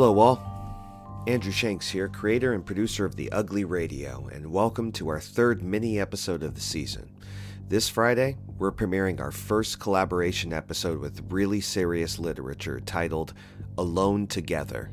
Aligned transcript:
Hello, 0.00 0.20
all. 0.20 1.24
Andrew 1.26 1.50
Shanks 1.50 1.90
here, 1.90 2.06
creator 2.06 2.52
and 2.52 2.64
producer 2.64 3.04
of 3.04 3.16
The 3.16 3.32
Ugly 3.32 3.64
Radio, 3.64 4.28
and 4.32 4.52
welcome 4.52 4.92
to 4.92 5.08
our 5.08 5.18
third 5.18 5.60
mini 5.60 5.98
episode 5.98 6.44
of 6.44 6.54
the 6.54 6.60
season. 6.60 7.10
This 7.68 7.88
Friday, 7.88 8.36
we're 8.58 8.70
premiering 8.70 9.18
our 9.18 9.32
first 9.32 9.80
collaboration 9.80 10.52
episode 10.52 11.00
with 11.00 11.32
really 11.32 11.60
serious 11.60 12.16
literature 12.20 12.78
titled 12.78 13.34
Alone 13.76 14.28
Together. 14.28 14.92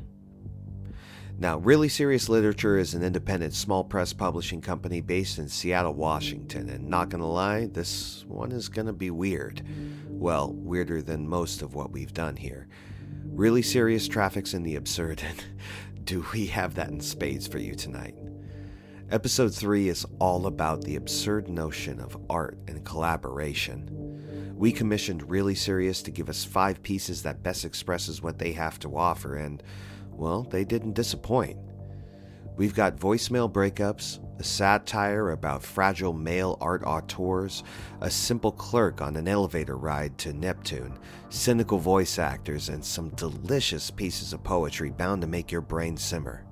Now, 1.38 1.58
Really 1.58 1.88
Serious 1.88 2.28
Literature 2.28 2.76
is 2.76 2.94
an 2.94 3.04
independent 3.04 3.54
small 3.54 3.84
press 3.84 4.12
publishing 4.12 4.60
company 4.60 5.00
based 5.00 5.38
in 5.38 5.48
Seattle, 5.48 5.94
Washington, 5.94 6.68
and 6.68 6.88
not 6.88 7.10
gonna 7.10 7.30
lie, 7.30 7.66
this 7.66 8.24
one 8.26 8.50
is 8.50 8.68
gonna 8.68 8.92
be 8.92 9.12
weird. 9.12 9.62
Well, 10.08 10.52
weirder 10.52 11.00
than 11.00 11.28
most 11.28 11.62
of 11.62 11.74
what 11.74 11.92
we've 11.92 12.12
done 12.12 12.34
here. 12.34 12.66
Really 13.36 13.60
serious 13.60 14.08
traffics 14.08 14.54
in 14.54 14.62
the 14.62 14.76
absurd, 14.76 15.22
and 15.22 15.44
do 16.06 16.24
we 16.32 16.46
have 16.46 16.74
that 16.76 16.88
in 16.88 17.02
spades 17.02 17.46
for 17.46 17.58
you 17.58 17.74
tonight? 17.74 18.14
Episode 19.10 19.54
3 19.54 19.90
is 19.90 20.06
all 20.18 20.46
about 20.46 20.80
the 20.80 20.96
absurd 20.96 21.46
notion 21.46 22.00
of 22.00 22.16
art 22.30 22.56
and 22.66 22.82
collaboration. 22.82 24.54
We 24.56 24.72
commissioned 24.72 25.28
Really 25.28 25.54
Serious 25.54 26.00
to 26.04 26.10
give 26.10 26.30
us 26.30 26.46
five 26.46 26.82
pieces 26.82 27.22
that 27.24 27.42
best 27.42 27.66
expresses 27.66 28.22
what 28.22 28.38
they 28.38 28.52
have 28.52 28.78
to 28.80 28.96
offer, 28.96 29.36
and, 29.36 29.62
well, 30.12 30.44
they 30.44 30.64
didn't 30.64 30.94
disappoint. 30.94 31.58
We've 32.56 32.74
got 32.74 32.96
voicemail 32.96 33.52
breakups, 33.52 34.18
a 34.38 34.44
satire 34.44 35.30
about 35.30 35.62
fragile 35.62 36.12
male 36.12 36.58
art 36.60 36.82
auteurs, 36.84 37.64
a 38.00 38.10
simple 38.10 38.52
clerk 38.52 39.00
on 39.00 39.16
an 39.16 39.28
elevator 39.28 39.76
ride 39.76 40.16
to 40.18 40.32
Neptune, 40.32 40.98
cynical 41.30 41.78
voice 41.78 42.18
actors, 42.18 42.68
and 42.68 42.84
some 42.84 43.08
delicious 43.10 43.90
pieces 43.90 44.32
of 44.32 44.44
poetry 44.44 44.90
bound 44.90 45.22
to 45.22 45.26
make 45.26 45.50
your 45.50 45.60
brain 45.60 45.96
simmer. 45.96 46.44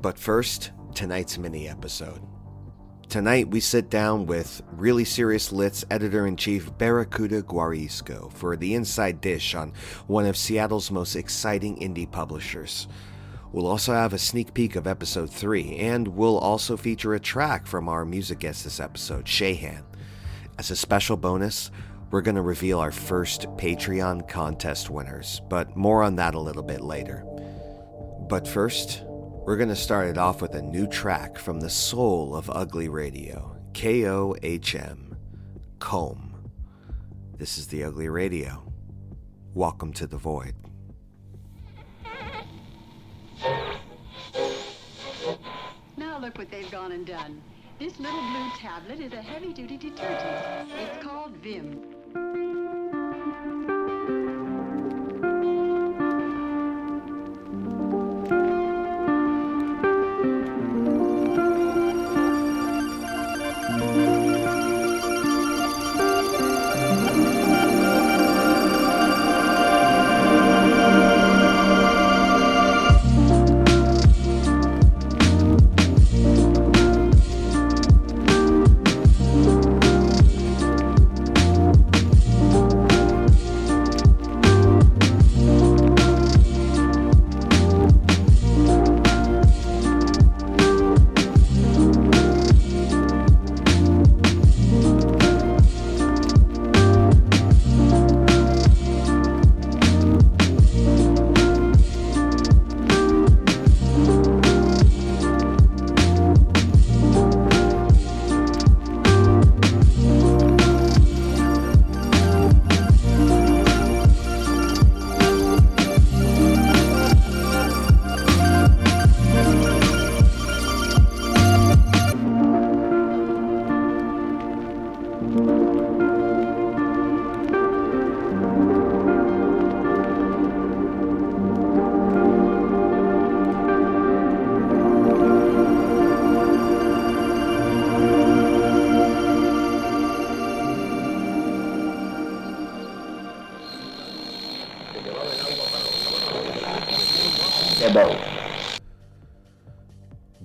But 0.00 0.18
first, 0.18 0.72
tonight's 0.94 1.38
mini 1.38 1.68
episode. 1.68 2.20
Tonight, 3.08 3.48
we 3.48 3.60
sit 3.60 3.90
down 3.90 4.26
with 4.26 4.62
Really 4.72 5.04
Serious 5.04 5.52
Lit's 5.52 5.84
editor 5.90 6.26
in 6.26 6.36
chief, 6.36 6.76
Barracuda 6.78 7.42
Guarisco, 7.42 8.32
for 8.32 8.56
the 8.56 8.74
inside 8.74 9.20
dish 9.20 9.54
on 9.54 9.72
one 10.06 10.26
of 10.26 10.36
Seattle's 10.36 10.90
most 10.90 11.14
exciting 11.14 11.76
indie 11.76 12.10
publishers. 12.10 12.88
We'll 13.54 13.68
also 13.68 13.92
have 13.92 14.12
a 14.12 14.18
sneak 14.18 14.52
peek 14.52 14.74
of 14.74 14.88
episode 14.88 15.30
3, 15.30 15.76
and 15.76 16.08
we'll 16.08 16.38
also 16.38 16.76
feature 16.76 17.14
a 17.14 17.20
track 17.20 17.68
from 17.68 17.88
our 17.88 18.04
music 18.04 18.40
guest 18.40 18.64
this 18.64 18.80
episode, 18.80 19.26
Shayhan. 19.26 19.84
As 20.58 20.72
a 20.72 20.76
special 20.76 21.16
bonus, 21.16 21.70
we're 22.10 22.20
going 22.20 22.34
to 22.34 22.42
reveal 22.42 22.80
our 22.80 22.90
first 22.90 23.42
Patreon 23.56 24.28
contest 24.28 24.90
winners, 24.90 25.40
but 25.48 25.76
more 25.76 26.02
on 26.02 26.16
that 26.16 26.34
a 26.34 26.40
little 26.40 26.64
bit 26.64 26.80
later. 26.80 27.24
But 28.28 28.48
first, 28.48 29.04
we're 29.06 29.56
going 29.56 29.68
to 29.68 29.76
start 29.76 30.08
it 30.08 30.18
off 30.18 30.42
with 30.42 30.56
a 30.56 30.60
new 30.60 30.88
track 30.88 31.38
from 31.38 31.60
the 31.60 31.70
soul 31.70 32.34
of 32.34 32.50
Ugly 32.50 32.88
Radio, 32.88 33.56
KOHM, 33.72 35.16
Comb. 35.78 36.50
This 37.38 37.56
is 37.56 37.68
the 37.68 37.84
Ugly 37.84 38.08
Radio. 38.08 38.72
Welcome 39.54 39.92
to 39.92 40.08
the 40.08 40.18
Void. 40.18 40.56
Look 46.24 46.38
what 46.38 46.50
they've 46.50 46.70
gone 46.70 46.92
and 46.92 47.06
done. 47.06 47.42
This 47.78 47.98
little 47.98 48.18
blue 48.18 48.50
tablet 48.58 48.98
is 48.98 49.12
a 49.12 49.20
heavy-duty 49.20 49.76
detergent. 49.76 50.70
It's 50.72 51.04
called 51.04 51.32
Vim. 51.42 51.82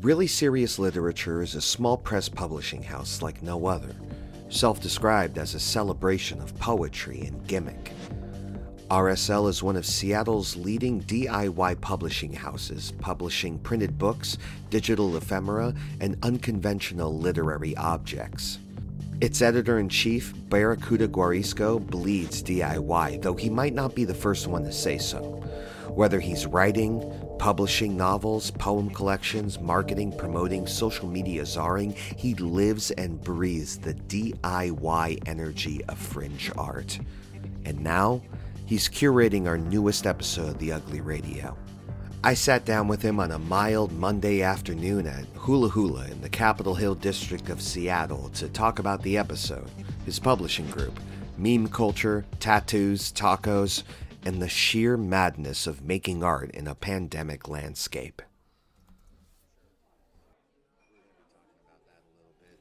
Really 0.09 0.25
Serious 0.25 0.79
Literature 0.79 1.43
is 1.43 1.53
a 1.53 1.61
small 1.61 1.95
press 1.95 2.27
publishing 2.27 2.81
house 2.81 3.21
like 3.21 3.43
no 3.43 3.67
other, 3.67 3.95
self 4.49 4.81
described 4.81 5.37
as 5.37 5.53
a 5.53 5.59
celebration 5.59 6.41
of 6.41 6.57
poetry 6.57 7.25
and 7.27 7.45
gimmick. 7.45 7.93
RSL 8.89 9.47
is 9.47 9.61
one 9.61 9.75
of 9.75 9.85
Seattle's 9.85 10.55
leading 10.55 10.99
DIY 11.03 11.79
publishing 11.81 12.33
houses, 12.33 12.91
publishing 12.97 13.59
printed 13.59 13.99
books, 13.99 14.39
digital 14.71 15.15
ephemera, 15.15 15.75
and 16.01 16.17
unconventional 16.23 17.15
literary 17.15 17.77
objects. 17.77 18.57
Its 19.21 19.43
editor 19.43 19.77
in 19.77 19.89
chief, 19.89 20.33
Barracuda 20.49 21.07
Guarisco, 21.07 21.77
bleeds 21.85 22.41
DIY, 22.41 23.21
though 23.21 23.35
he 23.35 23.51
might 23.51 23.75
not 23.75 23.93
be 23.93 24.05
the 24.05 24.15
first 24.15 24.47
one 24.47 24.63
to 24.63 24.71
say 24.71 24.97
so. 24.97 25.21
Whether 25.89 26.19
he's 26.19 26.47
writing, 26.47 26.99
publishing 27.39 27.95
novels, 27.95 28.51
poem 28.51 28.89
collections, 28.89 29.59
marketing, 29.59 30.11
promoting, 30.11 30.67
social 30.67 31.07
media 31.07 31.45
czarring, 31.45 31.93
he 32.17 32.35
lives 32.35 32.91
and 32.91 33.19
breathes 33.21 33.77
the 33.77 33.93
DIY 33.93 35.23
energy 35.25 35.83
of 35.85 35.97
fringe 35.97 36.51
art. 36.57 36.99
And 37.65 37.79
now, 37.79 38.21
he's 38.65 38.89
curating 38.89 39.47
our 39.47 39.57
newest 39.57 40.05
episode 40.05 40.49
of 40.49 40.59
The 40.59 40.73
Ugly 40.73 41.01
Radio. 41.01 41.57
I 42.21 42.33
sat 42.33 42.65
down 42.65 42.89
with 42.89 43.01
him 43.01 43.17
on 43.21 43.31
a 43.31 43.39
mild 43.39 43.93
Monday 43.93 44.41
afternoon 44.41 45.07
at 45.07 45.23
Hula 45.35 45.69
Hula 45.69 46.07
in 46.07 46.19
the 46.19 46.27
Capitol 46.27 46.75
Hill 46.75 46.95
district 46.95 47.49
of 47.49 47.61
Seattle 47.61 48.29
to 48.35 48.49
talk 48.49 48.79
about 48.79 49.01
the 49.01 49.17
episode, 49.17 49.71
his 50.05 50.19
publishing 50.19 50.69
group, 50.69 50.99
meme 51.37 51.69
culture, 51.69 52.25
tattoos, 52.41 53.13
tacos, 53.13 53.83
and 54.25 54.41
the 54.41 54.49
sheer 54.49 54.97
madness 54.97 55.67
of 55.67 55.81
making 55.83 56.23
art 56.23 56.51
in 56.51 56.67
a 56.67 56.75
pandemic 56.75 57.47
landscape. 57.47 58.21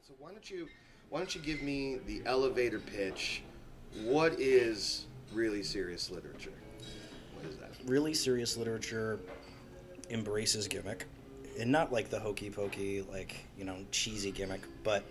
So 0.01 0.13
why 0.17 0.31
don't 0.31 0.49
you 0.49 0.67
why 1.09 1.19
don't 1.19 1.33
you 1.35 1.41
give 1.41 1.61
me 1.61 1.99
the 2.05 2.21
elevator 2.25 2.79
pitch? 2.79 3.43
What 4.03 4.39
is 4.39 5.05
really 5.33 5.63
serious 5.63 6.09
literature? 6.09 6.53
What 7.35 7.45
is 7.45 7.57
that? 7.57 7.69
really 7.85 8.13
serious 8.13 8.57
literature 8.57 9.19
embraces 10.09 10.67
gimmick 10.67 11.05
and 11.59 11.71
not 11.71 11.91
like 11.91 12.09
the 12.09 12.19
hokey 12.19 12.49
pokey 12.49 13.01
like 13.11 13.35
you 13.57 13.63
know 13.63 13.77
cheesy 13.91 14.31
gimmick 14.31 14.61
but 14.83 15.03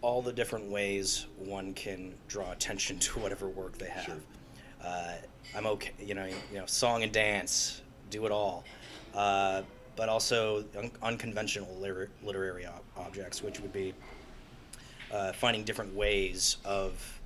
all 0.00 0.22
the 0.22 0.32
different 0.32 0.70
ways 0.70 1.26
one 1.36 1.74
can 1.74 2.14
draw 2.28 2.52
attention 2.52 2.98
to 3.00 3.18
whatever 3.18 3.48
work 3.48 3.76
they 3.78 3.88
have 3.88 4.04
Sure. 4.04 4.16
Uh, 4.84 5.12
i'm 5.56 5.66
okay 5.66 5.92
you 6.00 6.14
know 6.14 6.26
you 6.26 6.58
know 6.58 6.66
song 6.66 7.02
and 7.02 7.12
dance 7.12 7.82
do 8.14 8.26
it 8.26 8.32
all. 8.32 8.64
Uh, 9.14 9.62
but 9.96 10.08
also 10.08 10.64
un- 10.76 10.90
unconventional 11.02 11.74
liter- 11.76 12.10
literary 12.22 12.66
ob- 12.66 12.82
objects, 12.96 13.42
which 13.42 13.60
would 13.60 13.72
be 13.72 13.94
uh, 15.12 15.32
finding 15.32 15.64
different 15.64 15.94
ways 15.94 16.56
of 16.64 17.20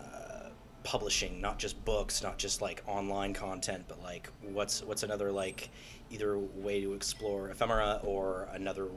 uh, 0.00 0.48
publishing, 0.84 1.40
not 1.40 1.58
just 1.58 1.82
books, 1.84 2.22
not 2.22 2.38
just 2.38 2.62
like 2.62 2.82
online 2.86 3.34
content, 3.34 3.84
but 3.88 4.00
like 4.02 4.28
what's 4.42 4.82
what's 4.82 5.02
another 5.02 5.32
like 5.32 5.70
either 6.10 6.38
way 6.38 6.80
to 6.80 6.94
explore 6.94 7.50
ephemera 7.50 8.00
or 8.04 8.48
another 8.52 8.88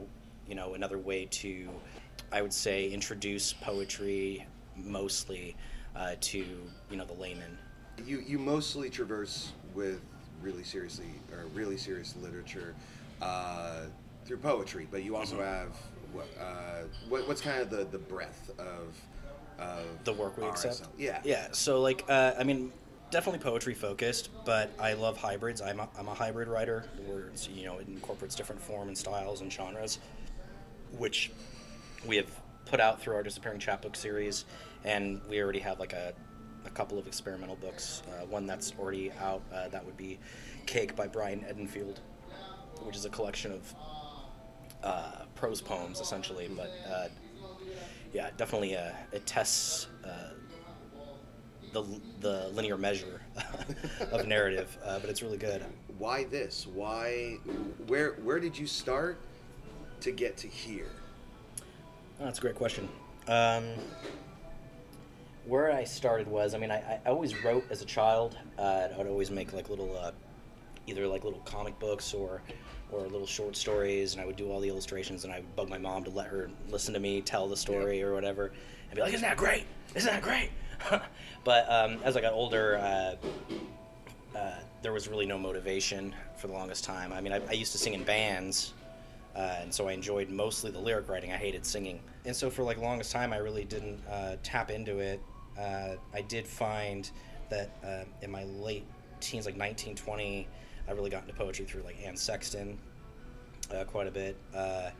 you 0.48 0.54
know 0.54 0.74
another 0.74 0.98
way 0.98 1.26
to 1.26 1.68
I 2.30 2.40
would 2.40 2.52
say 2.52 2.90
introduce 2.90 3.52
poetry 3.52 4.46
mostly 4.76 5.56
uh, 5.96 6.14
to 6.20 6.38
you 6.38 6.96
know 6.96 7.04
the 7.04 7.14
layman. 7.14 7.58
You 8.06 8.22
you 8.26 8.38
mostly 8.38 8.90
traverse 8.90 9.52
with 9.74 10.00
really 10.42 10.64
seriously 10.64 11.06
or 11.32 11.46
really 11.54 11.76
serious 11.76 12.14
literature 12.20 12.74
uh, 13.20 13.82
through 14.24 14.38
poetry, 14.38 14.88
but 14.90 15.02
you 15.04 15.16
also 15.16 15.36
Mhm. 15.36 15.44
have 15.44 15.76
what, 16.12 16.26
uh, 16.40 16.82
what 17.08 17.26
what's 17.28 17.40
kind 17.40 17.60
of 17.60 17.70
the, 17.70 17.84
the 17.84 17.98
breadth 17.98 18.50
of 18.58 18.94
of 19.58 20.02
the 20.04 20.12
work 20.12 20.36
we 20.36 20.44
RSL? 20.44 20.70
accept. 20.70 20.88
Yeah, 20.98 21.20
Yeah. 21.24 21.48
So 21.52 21.80
like, 21.80 22.04
uh, 22.08 22.34
I 22.38 22.42
mean, 22.44 22.72
definitely 23.10 23.38
poetry 23.40 23.74
focused, 23.74 24.30
but 24.44 24.72
I 24.78 24.94
love 24.94 25.16
hybrids. 25.16 25.60
I'm 25.60 25.78
a, 25.78 25.88
I'm 25.96 26.08
a 26.08 26.14
hybrid 26.14 26.48
writer, 26.48 26.86
where 27.06 27.30
you 27.54 27.64
know 27.66 27.78
it 27.78 27.86
incorporates 27.86 28.34
different 28.34 28.60
form 28.60 28.88
and 28.88 28.98
styles 28.98 29.40
and 29.42 29.52
genres, 29.52 29.98
which 30.98 31.30
we 32.06 32.16
have 32.16 32.30
put 32.66 32.80
out 32.80 33.00
through 33.00 33.14
our 33.14 33.22
disappearing 33.22 33.60
chapbook 33.60 33.94
series, 33.94 34.44
and 34.84 35.20
we 35.28 35.40
already 35.40 35.58
have 35.60 35.78
like 35.78 35.92
a, 35.92 36.12
a 36.66 36.70
couple 36.70 36.98
of 36.98 37.06
experimental 37.06 37.56
books. 37.56 38.02
Uh, 38.08 38.26
one 38.26 38.46
that's 38.46 38.72
already 38.78 39.10
out. 39.20 39.42
Uh, 39.52 39.68
that 39.68 39.84
would 39.84 39.96
be 39.96 40.18
Cake 40.66 40.94
by 40.96 41.06
Brian 41.06 41.40
Edenfield, 41.40 41.98
which 42.82 42.96
is 42.96 43.04
a 43.04 43.10
collection 43.10 43.52
of 43.52 43.74
uh, 44.82 45.24
prose 45.34 45.60
poems 45.60 46.00
essentially, 46.00 46.48
but 46.56 46.72
uh, 46.88 47.08
yeah, 48.12 48.30
definitely 48.36 48.76
uh, 48.76 48.90
it 49.12 49.26
tests 49.26 49.88
uh, 50.04 50.30
the 51.72 51.84
the 52.20 52.48
linear 52.48 52.76
measure 52.76 53.20
of 54.12 54.26
narrative, 54.26 54.76
uh, 54.84 54.98
but 54.98 55.08
it's 55.08 55.22
really 55.22 55.38
good. 55.38 55.64
Why 55.98 56.24
this? 56.24 56.66
Why? 56.66 57.38
Where 57.86 58.12
where 58.22 58.38
did 58.38 58.58
you 58.58 58.66
start 58.66 59.18
to 60.00 60.12
get 60.12 60.36
to 60.38 60.48
here? 60.48 60.90
Oh, 62.20 62.24
that's 62.24 62.38
a 62.38 62.42
great 62.42 62.54
question. 62.54 62.88
Um, 63.28 63.64
where 65.46 65.72
I 65.72 65.84
started 65.84 66.28
was, 66.28 66.54
I 66.54 66.58
mean, 66.58 66.70
I, 66.70 67.00
I 67.04 67.10
always 67.10 67.42
wrote 67.44 67.64
as 67.70 67.82
a 67.82 67.84
child. 67.84 68.36
Uh, 68.58 68.88
I 68.92 68.98
would 68.98 69.06
always 69.06 69.30
make 69.30 69.52
like 69.52 69.68
little, 69.68 69.96
uh, 69.96 70.12
either 70.86 71.06
like 71.06 71.24
little 71.24 71.40
comic 71.40 71.78
books 71.78 72.14
or, 72.14 72.42
or 72.92 73.00
little 73.02 73.26
short 73.26 73.56
stories, 73.56 74.12
and 74.12 74.22
I 74.22 74.26
would 74.26 74.36
do 74.36 74.50
all 74.50 74.60
the 74.60 74.68
illustrations, 74.68 75.24
and 75.24 75.32
I 75.32 75.38
would 75.38 75.56
bug 75.56 75.68
my 75.68 75.78
mom 75.78 76.04
to 76.04 76.10
let 76.10 76.26
her 76.26 76.50
listen 76.70 76.94
to 76.94 77.00
me 77.00 77.20
tell 77.22 77.48
the 77.48 77.56
story 77.56 78.02
or 78.02 78.12
whatever, 78.12 78.52
and 78.88 78.96
be 78.96 79.00
like, 79.00 79.14
"Isn't 79.14 79.26
that 79.26 79.36
great? 79.36 79.64
Isn't 79.94 80.12
that 80.12 80.22
great?" 80.22 80.50
but 81.44 81.70
um, 81.72 81.98
as 82.04 82.16
I 82.16 82.20
got 82.20 82.34
older, 82.34 82.76
uh, 82.78 84.36
uh, 84.36 84.54
there 84.82 84.92
was 84.92 85.08
really 85.08 85.26
no 85.26 85.38
motivation 85.38 86.14
for 86.36 86.48
the 86.48 86.52
longest 86.52 86.84
time. 86.84 87.12
I 87.12 87.20
mean, 87.20 87.32
I, 87.32 87.40
I 87.48 87.52
used 87.52 87.72
to 87.72 87.78
sing 87.78 87.94
in 87.94 88.04
bands, 88.04 88.74
uh, 89.34 89.56
and 89.60 89.72
so 89.72 89.88
I 89.88 89.92
enjoyed 89.92 90.28
mostly 90.28 90.70
the 90.70 90.78
lyric 90.80 91.08
writing. 91.08 91.32
I 91.32 91.36
hated 91.36 91.64
singing, 91.64 92.00
and 92.26 92.36
so 92.36 92.50
for 92.50 92.62
like 92.62 92.76
the 92.76 92.84
longest 92.84 93.10
time, 93.10 93.32
I 93.32 93.38
really 93.38 93.64
didn't 93.64 94.02
uh, 94.08 94.36
tap 94.42 94.70
into 94.70 94.98
it. 94.98 95.20
Uh, 95.58 95.96
I 96.14 96.22
did 96.22 96.46
find 96.46 97.10
that 97.50 97.70
uh, 97.84 98.04
in 98.22 98.30
my 98.30 98.44
late 98.44 98.84
teens, 99.20 99.46
like 99.46 99.56
19, 99.56 99.94
20, 99.94 100.48
I 100.88 100.92
really 100.92 101.10
got 101.10 101.22
into 101.22 101.34
poetry 101.34 101.64
through 101.64 101.82
like 101.82 101.96
Anne 102.04 102.16
Sexton 102.16 102.78
uh, 103.74 103.84
quite 103.84 104.06
a 104.06 104.10
bit, 104.10 104.36
uh, 104.54 104.90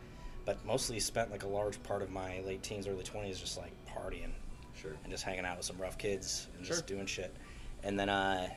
but 0.44 0.64
mostly 0.64 1.00
spent 1.00 1.31
like 1.31 1.43
a 1.44 1.49
large 1.49 1.82
part 1.82 2.02
of 2.02 2.10
my 2.10 2.40
late 2.40 2.62
teens, 2.62 2.87
early 2.87 3.04
20s 3.04 3.38
just 3.40 3.56
like 3.58 3.72
partying 3.87 4.31
Sure. 4.75 4.93
and 5.02 5.10
just 5.12 5.25
hanging 5.25 5.44
out 5.44 5.56
with 5.56 5.66
some 5.66 5.78
rough 5.78 5.99
kids 5.99 6.49
and 6.56 6.66
Sure. 6.66 6.75
just 6.76 6.87
doing 6.87 7.06
shit. 7.06 7.34
And 7.82 7.98
then 7.98 8.08
uh, 8.08 8.48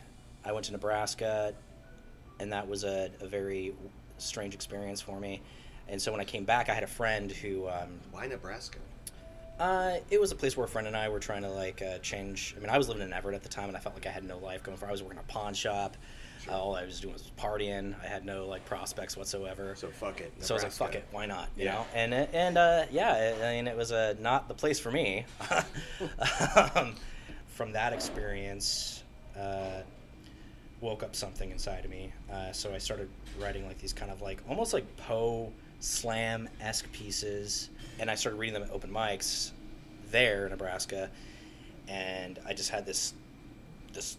I 0.44 0.52
went 0.52 0.66
to 0.66 0.72
Nebraska, 0.72 1.54
and 2.40 2.52
that 2.52 2.68
was 2.68 2.84
a, 2.84 3.10
a 3.22 3.28
very 3.28 3.74
strange 4.18 4.54
experience 4.54 5.02
for 5.02 5.20
me. 5.20 5.42
And 5.88 6.02
so 6.02 6.12
when 6.12 6.22
I 6.22 6.26
came 6.26 6.46
back, 6.46 6.70
I 6.70 6.74
had 6.74 6.84
a 6.84 6.88
friend 6.88 7.32
who 7.32 7.68
um, 7.68 8.00
Why 8.12 8.28
Nebraska? 8.28 8.80
Uh, 9.60 9.98
it 10.10 10.20
was 10.20 10.32
a 10.32 10.36
place 10.36 10.56
where 10.58 10.66
a 10.66 10.70
friend 10.70 10.88
and 10.88 10.96
I 10.98 11.10
were 11.10 11.20
trying 11.20 11.44
to 11.44 11.50
like 11.50 11.82
uh, 11.82 12.00
change. 12.00 12.54
I 12.58 12.60
mean, 12.60 12.70
I 12.70 12.78
was 12.78 12.88
living 12.88 13.04
in 13.04 13.14
Everett 13.14 13.36
at 13.36 13.44
the 13.44 13.50
time, 13.50 13.68
and 13.68 13.78
I 13.78 13.80
felt 13.80 13.96
like 13.96 14.06
I 14.06 14.12
had 14.12 14.24
no 14.24 14.38
life 14.38 14.64
going 14.64 14.78
for. 14.78 14.88
I 14.88 14.92
was 14.92 15.02
working 15.04 15.18
at 15.20 15.24
a 15.24 15.28
pawn 15.28 15.54
shop. 15.54 15.96
Sure. 16.44 16.54
Uh, 16.54 16.58
all 16.58 16.76
I 16.76 16.84
was 16.86 17.00
doing 17.00 17.14
was 17.14 17.32
partying. 17.40 17.96
I 18.04 18.08
had 18.08 18.26
no 18.26 18.46
like 18.48 18.66
prospects 18.66 19.16
whatsoever. 19.18 19.74
So 19.76 19.88
fuck 19.90 20.20
it. 20.22 20.34
So 20.40 20.54
I 20.54 20.56
was 20.56 20.64
like, 20.64 20.72
"Fuck 20.74 20.96
it, 20.96 21.06
why 21.12 21.26
not?" 21.26 21.50
You 21.58 21.66
Yeah. 21.66 21.74
know, 21.76 21.86
and 21.96 22.14
and 22.14 22.58
uh, 22.58 22.86
yeah, 22.92 23.36
I 23.44 23.54
mean, 23.56 23.68
it 23.68 23.78
was 23.78 23.92
uh, 23.92 24.14
not 24.20 24.48
the 24.48 24.54
place 24.54 24.80
for 24.80 24.92
me. 24.92 25.26
um, 26.76 26.96
from 27.48 27.72
that 27.72 27.94
experience, 27.94 29.04
uh, 29.40 29.82
woke 30.82 31.04
up 31.04 31.16
something 31.16 31.52
inside 31.52 31.86
of 31.86 31.92
me. 31.92 32.12
Uh, 32.32 32.52
so 32.52 32.74
I 32.74 32.78
started 32.78 33.10
writing 33.40 33.66
like 33.66 33.80
these 33.80 33.94
kind 33.94 34.12
of 34.12 34.22
like 34.22 34.42
almost 34.50 34.74
like 34.74 34.86
Poe 34.98 35.52
slam 35.86 36.50
esque 36.60 36.92
pieces, 36.92 37.70
and 38.00 38.10
I 38.10 38.16
started 38.16 38.38
reading 38.38 38.54
them 38.54 38.64
at 38.64 38.72
open 38.72 38.92
mics 38.92 39.52
there 40.12 40.46
in 40.46 40.52
Nebraska, 40.52 41.10
and 41.88 42.40
I 42.46 42.54
just 42.54 42.70
had 42.70 42.86
this 42.86 43.14
this 43.94 44.18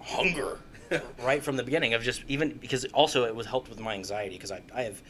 hunger 0.00 0.58
right 1.22 1.42
from 1.42 1.56
the 1.56 1.62
beginning 1.62 1.94
of 1.94 2.02
just 2.02 2.22
even 2.28 2.52
because 2.52 2.84
also 2.86 3.24
it 3.24 3.34
was 3.34 3.46
helped 3.46 3.68
with 3.68 3.80
my 3.80 3.94
anxiety 3.94 4.36
because 4.36 4.52
I, 4.52 4.62
I 4.74 4.82
have 4.82 5.02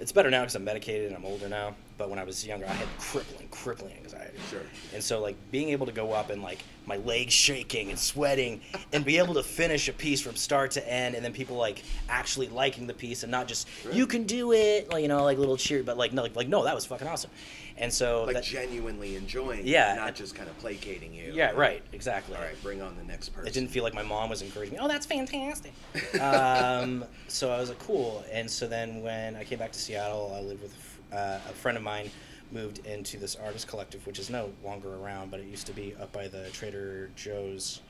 it's 0.00 0.12
better 0.12 0.30
now 0.30 0.40
because 0.42 0.54
I'm 0.54 0.64
medicated 0.64 1.08
and 1.08 1.16
I'm 1.16 1.24
older 1.24 1.48
now 1.48 1.74
but 1.96 2.08
when 2.10 2.18
I 2.18 2.24
was 2.24 2.46
younger 2.46 2.66
I 2.66 2.72
had 2.72 2.86
crippling 2.98 3.48
crippling 3.50 3.96
anxiety 4.02 4.38
Sure. 4.50 4.60
and 4.94 5.02
so 5.02 5.20
like 5.20 5.36
being 5.50 5.70
able 5.70 5.86
to 5.86 5.92
go 5.92 6.12
up 6.12 6.30
and 6.30 6.42
like 6.42 6.58
my 6.86 6.96
legs 6.98 7.32
shaking 7.32 7.90
and 7.90 7.98
sweating 7.98 8.60
and 8.92 9.04
be 9.04 9.18
able 9.18 9.34
to 9.34 9.42
finish 9.42 9.88
a 9.88 9.92
piece 9.92 10.20
from 10.20 10.36
start 10.36 10.70
to 10.72 10.88
end 10.92 11.14
and 11.14 11.24
then 11.24 11.32
people 11.32 11.56
like 11.56 11.82
actually 12.08 12.48
liking 12.48 12.86
the 12.86 12.94
piece 12.94 13.22
and 13.24 13.32
not 13.32 13.48
just 13.48 13.68
Sure. 13.82 13.92
you 13.92 14.06
can 14.06 14.24
do 14.24 14.52
it 14.52 14.90
like 14.92 15.02
you 15.02 15.08
know 15.08 15.24
like 15.24 15.38
little 15.38 15.56
cheer 15.56 15.82
but 15.82 15.96
like 15.98 16.12
no 16.12 16.22
like, 16.22 16.36
like 16.36 16.48
no 16.48 16.64
that 16.64 16.74
was 16.74 16.84
fucking 16.86 17.08
awesome 17.08 17.30
and 17.78 17.92
so 17.92 18.24
Like 18.24 18.34
that, 18.36 18.44
genuinely 18.44 19.16
enjoying. 19.16 19.66
Yeah. 19.66 19.94
It, 19.94 19.96
not 19.96 20.14
just 20.14 20.34
kind 20.34 20.48
of 20.48 20.58
placating 20.58 21.14
you. 21.14 21.32
yeah 21.34 21.50
right 21.52 21.82
exactly 21.92 22.34
All 22.36 22.42
right, 22.42 22.60
bring 22.62 22.82
on 22.82 22.96
the 22.96 23.04
next 23.04 23.30
person. 23.30 23.46
it 23.48 23.54
didn't 23.54 23.70
feel 23.70 23.84
like 23.84 23.94
my 23.94 24.02
mom 24.02 24.30
was 24.30 24.42
encouraging 24.42 24.74
me. 24.74 24.80
Oh, 24.82 24.88
that's 24.88 25.06
fantastic. 25.06 25.72
um, 26.20 27.04
so 27.28 27.50
I 27.50 27.58
was 27.60 27.68
like, 27.68 27.78
cool. 27.78 28.24
And 28.32 28.50
so 28.50 28.66
then 28.66 29.02
when 29.02 29.36
I 29.36 29.44
came 29.44 29.58
back 29.58 29.72
to 29.72 29.78
Seattle, 29.78 30.32
I 30.36 30.40
lived 30.40 30.62
with 30.62 30.98
uh, 31.12 31.38
a 31.48 31.52
friend 31.52 31.76
of 31.76 31.82
mine. 31.84 32.10
Moved 32.50 32.86
into 32.86 33.18
this 33.18 33.36
artist 33.36 33.68
collective, 33.68 34.06
which 34.06 34.18
is 34.18 34.30
no 34.30 34.50
longer 34.64 34.94
around, 34.94 35.30
but 35.30 35.38
it 35.38 35.44
used 35.46 35.66
to 35.66 35.74
be 35.74 35.94
up 36.00 36.10
by 36.12 36.28
the 36.28 36.48
Trader 36.48 37.10
Joe's, 37.14 37.82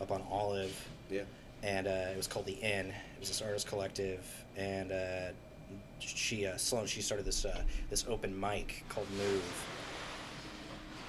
up 0.00 0.10
on 0.10 0.20
Olive, 0.28 0.74
Yeah. 1.08 1.20
and 1.62 1.86
uh, 1.86 1.90
it 2.12 2.16
was 2.16 2.26
called 2.26 2.46
the 2.46 2.54
Inn. 2.54 2.86
It 2.88 3.20
was 3.20 3.28
this 3.28 3.40
artist 3.40 3.68
collective, 3.68 4.18
and 4.56 4.90
uh, 4.90 5.28
she 5.98 6.46
uh, 6.46 6.56
Sloan 6.56 6.86
she 6.86 7.02
started 7.02 7.26
this 7.26 7.44
uh, 7.44 7.62
this 7.88 8.04
open 8.08 8.38
mic 8.38 8.84
called 8.88 9.06
Move, 9.16 9.66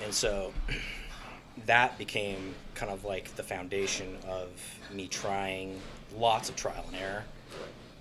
and 0.03 0.13
so 0.13 0.53
that 1.65 1.97
became 1.97 2.53
kind 2.75 2.91
of 2.91 3.05
like 3.05 3.35
the 3.35 3.43
foundation 3.43 4.17
of 4.27 4.49
me 4.91 5.07
trying 5.07 5.79
lots 6.15 6.49
of 6.49 6.55
trial 6.55 6.83
and 6.87 6.95
error. 6.95 7.23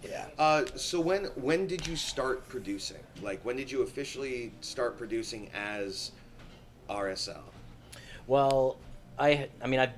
Yeah. 0.02 0.26
Uh, 0.38 0.64
so 0.76 1.00
when 1.00 1.26
when 1.36 1.66
did 1.66 1.86
you 1.86 1.96
start 1.96 2.48
producing? 2.48 3.00
Like 3.22 3.44
when 3.44 3.56
did 3.56 3.70
you 3.70 3.82
officially 3.82 4.52
start 4.60 4.96
producing 4.96 5.50
as 5.54 6.12
RSL 6.88 7.42
Well, 8.26 8.78
I 9.18 9.48
I 9.62 9.66
mean 9.66 9.80
I 9.80 9.92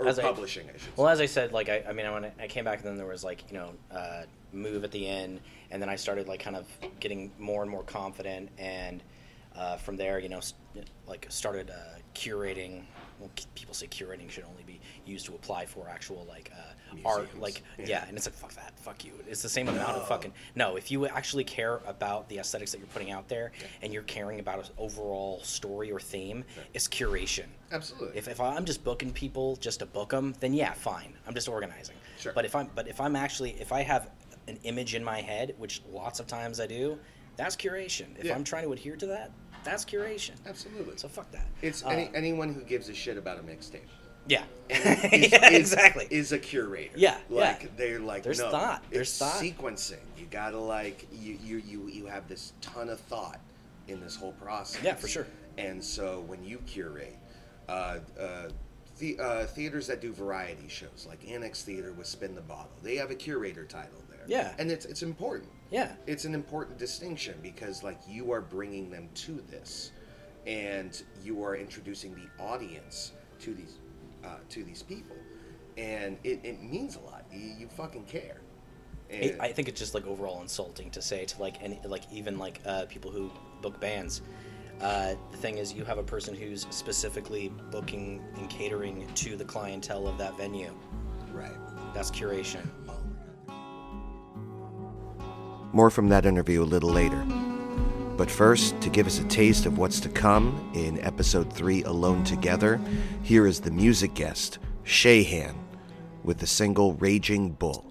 or 0.00 0.08
As 0.08 0.18
publishing? 0.18 0.66
I, 0.66 0.78
should 0.78 0.96
Well, 0.96 1.08
as 1.08 1.20
I 1.20 1.26
said, 1.26 1.52
like 1.52 1.68
I, 1.68 1.84
I 1.86 1.92
mean, 1.92 2.10
when 2.10 2.32
I 2.40 2.46
came 2.48 2.64
back, 2.64 2.78
and 2.78 2.86
then 2.86 2.96
there 2.96 3.06
was 3.06 3.22
like 3.22 3.44
you 3.50 3.58
know, 3.58 3.70
uh, 3.90 4.22
move 4.52 4.82
at 4.82 4.90
the 4.90 5.06
end, 5.06 5.40
and 5.70 5.80
then 5.80 5.88
I 5.88 5.96
started 5.96 6.28
like 6.28 6.40
kind 6.40 6.56
of 6.56 6.66
getting 7.00 7.30
more 7.38 7.62
and 7.62 7.70
more 7.70 7.82
confident, 7.82 8.50
and 8.58 9.02
uh, 9.56 9.76
from 9.76 9.96
there, 9.96 10.18
you 10.18 10.28
know, 10.28 10.40
like 11.06 11.26
started 11.28 11.70
uh, 11.70 11.98
curating. 12.14 12.82
Well, 13.18 13.28
people 13.54 13.74
say 13.74 13.86
curating 13.86 14.30
should 14.30 14.44
only 14.44 14.62
be 14.62 14.80
used 15.04 15.26
to 15.26 15.34
apply 15.34 15.66
for 15.66 15.86
actual 15.90 16.24
like 16.26 16.50
uh, 16.56 16.96
art, 17.06 17.28
like 17.38 17.62
Yeah. 17.78 17.84
yeah. 17.86 18.04
and 18.08 18.16
it's 18.16 18.26
like 18.26 18.34
fuck 18.34 18.54
that, 18.54 18.72
fuck 18.78 19.04
you. 19.04 19.12
It's 19.28 19.42
the 19.42 19.48
same 19.48 19.68
amount 19.68 19.88
No. 19.94 20.00
of 20.00 20.08
fucking 20.08 20.32
no. 20.54 20.76
If 20.76 20.90
you 20.90 21.06
actually 21.06 21.44
care 21.44 21.80
about 21.86 22.30
the 22.30 22.38
aesthetics 22.38 22.72
that 22.72 22.78
you're 22.78 22.86
putting 22.88 23.10
out 23.10 23.28
there, 23.28 23.52
and 23.82 23.92
you're 23.92 24.04
caring 24.04 24.40
about 24.40 24.60
an 24.60 24.72
overall 24.78 25.40
story 25.42 25.92
or 25.92 26.00
theme, 26.00 26.44
it's 26.72 26.88
curation. 26.88 27.44
Absolutely. 27.70 28.16
If, 28.16 28.26
if 28.26 28.40
I'm 28.40 28.64
just 28.64 28.82
booking 28.84 29.12
people 29.12 29.56
just 29.56 29.80
to 29.80 29.86
book 29.86 30.08
them, 30.10 30.34
then 30.40 30.54
yeah, 30.54 30.72
fine. 30.72 31.12
I'm 31.26 31.34
just 31.34 31.46
organizing. 31.48 31.96
Sure. 32.18 32.32
But 32.32 32.46
if 32.46 32.56
I'm 32.56 32.70
but 32.74 32.88
if 32.88 33.02
I'm 33.02 33.16
actually 33.16 33.50
if 33.60 33.70
I 33.70 33.82
have 33.82 34.08
an 34.48 34.58
image 34.64 34.94
in 34.94 35.04
my 35.04 35.20
head, 35.20 35.54
which 35.58 35.82
lots 35.90 36.20
of 36.20 36.26
times 36.26 36.60
I 36.60 36.66
do, 36.66 36.98
that's 37.36 37.56
curation. 37.56 38.18
If 38.18 38.24
Yeah. 38.24 38.34
I'm 38.34 38.44
trying 38.44 38.64
to 38.64 38.72
adhere 38.72 38.96
to 38.96 39.06
that, 39.06 39.30
that's 39.64 39.84
curation. 39.84 40.32
Absolutely. 40.46 40.96
So 40.96 41.08
fuck 41.08 41.30
that. 41.32 41.46
It's 41.62 41.84
Uh, 41.84 41.88
any, 41.88 42.10
anyone 42.14 42.52
who 42.54 42.62
gives 42.62 42.88
a 42.88 42.94
shit 42.94 43.16
about 43.16 43.38
a 43.38 43.42
mixtape. 43.42 43.80
Yeah. 44.26 44.44
is, 44.68 45.32
yeah, 45.32 45.48
is- 45.50 45.72
exactly. 45.72 46.06
is 46.10 46.32
a 46.32 46.38
curator. 46.38 46.92
Yeah, 46.96 47.18
like 47.28 47.62
yeah. 47.62 47.68
they're 47.76 48.00
like 48.00 48.22
There's 48.22 48.38
no, 48.38 48.50
thought, 48.50 48.84
there's 48.90 49.16
thought. 49.16 49.42
sequencing. 49.42 49.98
You 50.18 50.26
gotta 50.30 50.58
like 50.58 51.06
you 51.12 51.38
you 51.42 51.58
you 51.66 51.88
you 51.88 52.06
have 52.06 52.28
this 52.28 52.52
ton 52.60 52.88
of 52.90 53.00
thought 53.00 53.40
in 53.88 54.00
this 54.00 54.14
whole 54.16 54.32
process. 54.32 54.82
Yeah, 54.84 54.94
for 54.94 55.08
sure. 55.08 55.26
And 55.58 55.82
so 55.82 56.20
when 56.28 56.44
you 56.44 56.58
curate, 56.66 57.16
uh, 57.68 57.98
uh, 58.18 58.48
the 59.00 59.18
uh, 59.18 59.46
theaters 59.46 59.86
that 59.88 60.00
do 60.00 60.12
variety 60.12 60.68
shows 60.68 61.06
like 61.08 61.28
Annex 61.28 61.62
Theater 61.62 61.92
with 61.92 62.06
Spin 62.06 62.34
the 62.34 62.40
Bottle, 62.42 62.70
they 62.82 62.96
have 62.96 63.10
a 63.10 63.14
curator 63.14 63.64
title 63.64 64.02
there. 64.08 64.20
Yeah. 64.26 64.54
and 64.58 64.70
it's 64.70 64.84
it's 64.84 65.02
important. 65.02 65.50
yeah. 65.70 65.92
It's 66.06 66.24
an 66.24 66.34
important 66.34 66.78
distinction 66.78 67.34
because 67.42 67.82
like 67.82 67.98
you 68.08 68.30
are 68.30 68.40
bringing 68.40 68.90
them 68.90 69.08
to 69.26 69.42
this, 69.50 69.90
and 70.46 71.02
you 71.24 71.42
are 71.42 71.56
introducing 71.56 72.14
the 72.14 72.44
audience 72.44 73.12
to 73.40 73.54
these 73.54 73.78
uh, 74.24 74.36
to 74.50 74.62
these 74.62 74.82
people, 74.82 75.16
and 75.78 76.16
it, 76.22 76.40
it 76.44 76.62
means 76.62 76.96
a 76.96 77.00
lot. 77.00 77.24
You, 77.32 77.54
you 77.58 77.68
fucking 77.68 78.04
care. 78.04 78.40
And 79.10 79.40
I 79.40 79.50
think 79.50 79.68
it's 79.68 79.80
just 79.80 79.92
like 79.92 80.06
overall 80.06 80.40
insulting 80.40 80.88
to 80.90 81.02
say 81.02 81.24
to 81.24 81.40
like 81.40 81.60
any 81.62 81.80
like 81.84 82.02
even 82.12 82.38
like 82.38 82.60
uh, 82.64 82.84
people 82.88 83.10
who 83.10 83.30
book 83.60 83.80
bands. 83.80 84.22
Uh, 84.80 85.14
the 85.30 85.36
thing 85.36 85.58
is, 85.58 85.74
you 85.74 85.84
have 85.84 85.98
a 85.98 86.02
person 86.02 86.34
who's 86.34 86.66
specifically 86.70 87.52
booking 87.70 88.22
and 88.36 88.48
catering 88.48 89.06
to 89.14 89.36
the 89.36 89.44
clientele 89.44 90.08
of 90.08 90.16
that 90.18 90.36
venue. 90.36 90.74
right. 91.32 91.52
That's 91.94 92.10
curation. 92.10 92.66
More 95.72 95.90
from 95.90 96.08
that 96.08 96.26
interview 96.26 96.62
a 96.62 96.64
little 96.64 96.90
later. 96.90 97.24
But 98.16 98.30
first, 98.30 98.80
to 98.82 98.90
give 98.90 99.06
us 99.06 99.18
a 99.18 99.24
taste 99.24 99.66
of 99.66 99.78
what's 99.78 100.00
to 100.00 100.08
come 100.08 100.70
in 100.74 101.00
episode 101.00 101.52
3 101.52 101.84
Alone 101.84 102.24
Together, 102.24 102.80
here 103.22 103.46
is 103.46 103.60
the 103.60 103.70
music 103.70 104.14
guest, 104.14 104.58
Shayhan, 104.84 105.54
with 106.22 106.38
the 106.38 106.46
single 106.46 106.94
Raging 106.94 107.52
Bull. 107.52 107.90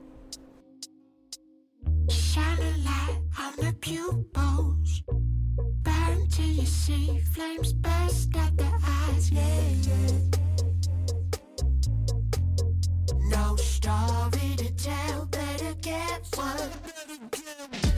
Shine 2.10 2.60
a 2.60 2.77
light 2.86 3.22
on 3.39 3.53
the 3.65 3.74
pupils. 3.79 4.68
See 6.89 7.19
flames 7.19 7.74
burst 7.74 8.31
eyes. 8.84 9.29
Yeah. 9.29 9.41
No 13.29 13.55
story 13.58 14.55
to 14.58 14.74
tell, 14.74 15.27
better 15.27 15.75
get 15.84 16.25
one. 16.36 16.72
Tell 17.29 17.88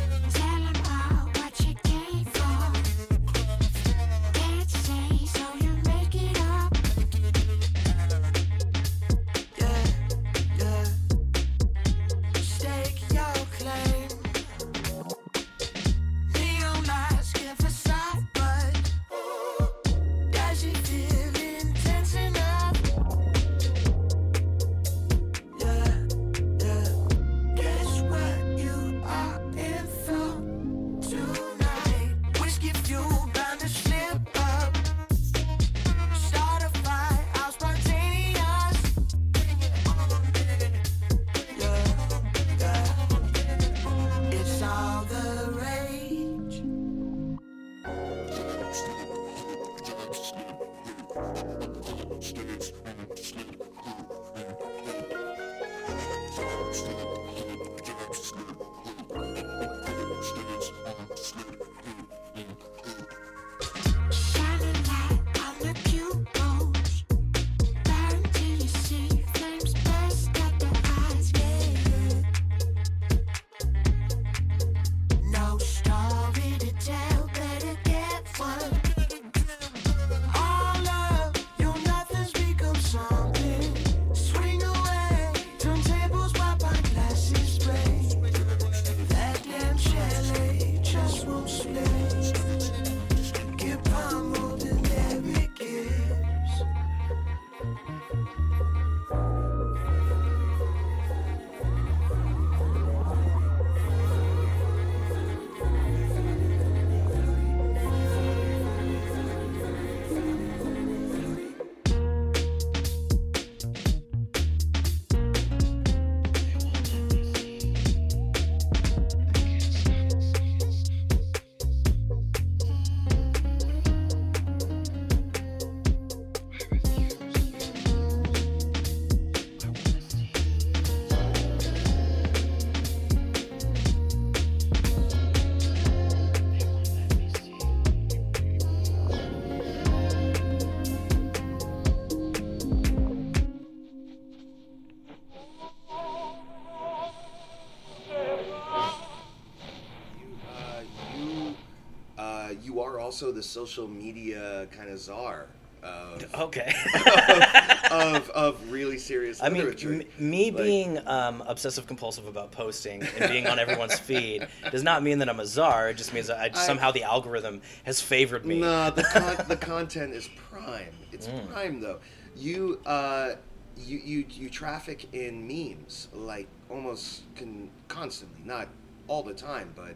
also 153.21 153.31
the 153.31 153.43
social 153.43 153.87
media 153.87 154.67
kind 154.71 154.89
of 154.89 154.99
czar 154.99 155.45
of, 155.83 156.25
Okay. 156.39 156.73
of, 157.91 158.29
of 158.31 158.71
really 158.71 158.97
serious 158.97 159.41
I 159.41 159.49
mean, 159.49 159.75
m- 159.83 160.03
me 160.19 160.51
Like- 160.51 160.63
being 160.63 161.07
um, 161.07 161.43
obsessive 161.45 161.85
compulsive 161.87 162.25
about 162.27 162.51
posting 162.51 163.03
and 163.03 163.31
being 163.31 163.45
on 163.47 163.59
everyone's 163.59 163.97
feed 164.09 164.47
does 164.71 164.83
not 164.83 165.03
mean 165.03 165.19
that 165.19 165.29
I'm 165.29 165.39
a 165.39 165.45
czar. 165.45 165.89
It 165.89 165.97
just 165.97 166.13
means 166.13 166.27
that 166.27 166.37
I, 166.39 166.45
I- 166.53 166.65
somehow 166.65 166.91
the 166.91 167.03
algorithm 167.03 167.61
has 167.83 168.01
favored 168.01 168.45
me. 168.45 168.59
No, 168.59 168.89
the 168.91 169.03
con- 169.03 169.45
the 169.47 169.55
content 169.57 170.13
is 170.13 170.27
prime. 170.49 170.93
It's 171.11 171.27
Mm. 171.27 171.51
prime 171.51 171.79
though. 171.81 171.99
You 172.35 172.79
uh, 172.85 173.33
you 173.77 173.97
you 174.03 174.25
you 174.31 174.49
traffic 174.49 175.13
in 175.13 175.47
memes 175.47 176.07
like 176.13 176.47
almost 176.69 177.21
con- 177.35 177.69
constantly, 177.87 178.41
not 178.45 178.67
all 179.07 179.21
the 179.23 179.33
time, 179.33 179.73
but 179.75 179.95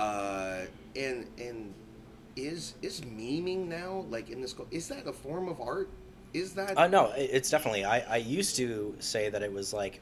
uh, 0.00 0.62
and 0.96 1.26
and 1.38 1.74
is 2.36 2.74
is 2.82 3.00
memeing 3.00 3.66
now 3.66 4.04
like 4.10 4.30
in 4.30 4.40
this? 4.40 4.54
Is 4.70 4.88
that 4.88 5.06
a 5.06 5.12
form 5.12 5.48
of 5.48 5.60
art? 5.60 5.88
Is 6.34 6.52
that 6.54 6.76
Uh, 6.76 6.86
no, 6.86 7.12
it's 7.16 7.50
definitely. 7.50 7.84
I, 7.84 8.00
I 8.00 8.16
used 8.16 8.56
to 8.56 8.94
say 8.98 9.30
that 9.30 9.42
it 9.42 9.52
was 9.52 9.72
like 9.72 10.00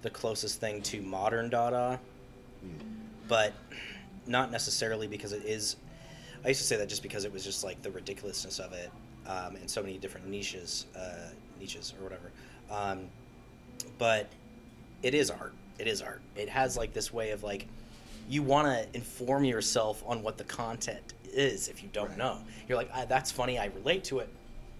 the 0.00 0.10
closest 0.10 0.60
thing 0.60 0.82
to 0.82 1.02
modern 1.02 1.50
Dada, 1.50 2.00
but 3.28 3.52
not 4.26 4.50
necessarily 4.50 5.06
because 5.06 5.32
it 5.32 5.44
is. 5.44 5.76
I 6.44 6.48
used 6.48 6.60
to 6.60 6.66
say 6.66 6.76
that 6.76 6.88
just 6.88 7.02
because 7.02 7.24
it 7.24 7.32
was 7.32 7.44
just 7.44 7.62
like 7.62 7.82
the 7.82 7.90
ridiculousness 7.90 8.58
of 8.58 8.72
it, 8.72 8.90
um, 9.26 9.56
and 9.56 9.70
so 9.70 9.82
many 9.82 9.98
different 9.98 10.26
niches, 10.26 10.86
uh, 10.96 11.28
niches 11.60 11.94
or 11.98 12.04
whatever. 12.04 12.30
Um, 12.70 13.06
but 13.98 14.28
it 15.02 15.14
is 15.14 15.30
art. 15.30 15.52
It 15.78 15.86
is 15.86 16.00
art. 16.02 16.22
It 16.34 16.48
has 16.48 16.76
like 16.76 16.92
this 16.92 17.12
way 17.12 17.30
of 17.30 17.42
like 17.42 17.66
you 18.28 18.42
want 18.42 18.66
to 18.66 18.96
inform 18.96 19.44
yourself 19.44 20.02
on 20.06 20.22
what 20.22 20.38
the 20.38 20.44
content 20.44 21.12
is 21.32 21.68
if 21.68 21.82
you 21.82 21.88
don't 21.92 22.08
Right. 22.10 22.18
know. 22.18 22.38
You're 22.68 22.76
like, 22.78 22.90
ah, 22.92 23.04
that's 23.06 23.30
funny. 23.30 23.58
I 23.58 23.66
relate 23.66 24.04
to 24.04 24.20
it, 24.20 24.28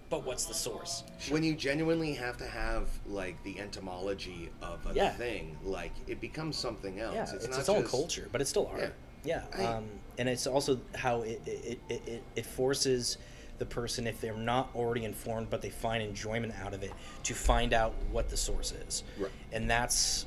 but 0.09 0.23
what's 0.25 0.45
the 0.45 0.53
source? 0.53 1.03
When 1.29 1.43
you 1.43 1.55
genuinely 1.55 2.13
have 2.13 2.37
to 2.37 2.45
have 2.47 2.87
like 3.07 3.41
the 3.43 3.59
entomology 3.59 4.49
of 4.61 4.85
a 4.85 4.93
Yeah. 4.93 5.11
thing, 5.11 5.57
like 5.63 5.91
it 6.07 6.19
becomes 6.21 6.57
something 6.57 6.99
else. 6.99 7.15
Yeah, 7.15 7.23
it's, 7.23 7.33
it's, 7.33 7.47
not 7.49 7.59
its 7.59 7.69
own 7.69 7.83
culture, 7.85 8.29
but 8.31 8.41
it's 8.41 8.49
still 8.49 8.67
art. 8.67 8.93
Yeah, 9.23 9.43
I- 9.57 9.65
um, 9.65 9.85
and 10.17 10.27
it's 10.29 10.45
also 10.47 10.79
how 10.95 11.21
it 11.21 11.41
it, 11.45 11.79
it, 11.89 12.01
it 12.07 12.23
it 12.35 12.45
forces 12.45 13.17
the 13.59 13.65
person, 13.65 14.07
if 14.07 14.19
they're 14.19 14.33
not 14.35 14.69
already 14.75 15.05
informed, 15.05 15.49
but 15.49 15.61
they 15.61 15.69
find 15.69 16.01
enjoyment 16.03 16.51
out 16.65 16.73
of 16.73 16.81
it, 16.83 16.91
to 17.21 17.33
find 17.35 17.71
out 17.71 17.93
what 18.11 18.27
the 18.29 18.35
source 18.35 18.71
is. 18.71 19.03
Right. 19.17 19.29
And 19.51 19.69
that's, 19.69 20.25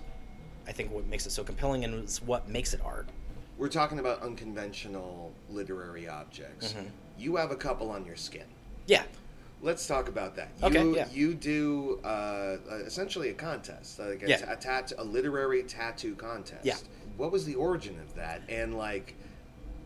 I 0.66 0.70
think, 0.72 0.92
what 0.92 1.06
makes 1.08 1.26
it 1.26 1.30
so 1.30 1.42
compelling, 1.42 1.84
and 1.84 1.92
it's 2.04 2.22
what 2.22 2.48
makes 2.48 2.72
it 2.72 2.80
art. 2.84 3.08
We're 3.58 3.68
talking 3.68 3.98
about 3.98 4.22
unconventional 4.22 5.32
literary 5.50 6.08
objects. 6.08 6.72
Mm-hmm. 6.74 6.86
You 7.18 7.36
have 7.36 7.50
a 7.50 7.56
couple 7.56 7.90
on 7.90 8.04
your 8.04 8.16
skin. 8.16 8.44
Yeah. 8.86 9.04
Let's 9.62 9.86
talk 9.86 10.08
about 10.08 10.36
that. 10.36 10.50
Okay, 10.62 10.82
You, 10.82 10.94
yeah. 10.96 11.08
you 11.10 11.32
do 11.34 11.98
uh, 12.04 12.06
uh, 12.70 12.74
essentially 12.84 13.30
a 13.30 13.34
contest, 13.34 13.98
like 13.98 14.22
a, 14.22 14.28
Yeah. 14.28 14.36
ta- 14.36 14.52
a, 14.52 14.56
tat- 14.56 14.92
a 14.98 15.04
literary 15.04 15.62
tattoo 15.62 16.14
contest. 16.14 16.64
Yeah. 16.64 16.76
What 17.16 17.32
was 17.32 17.46
the 17.46 17.54
origin 17.54 17.98
of 17.98 18.14
that? 18.16 18.42
And 18.50 18.76
like, 18.76 19.14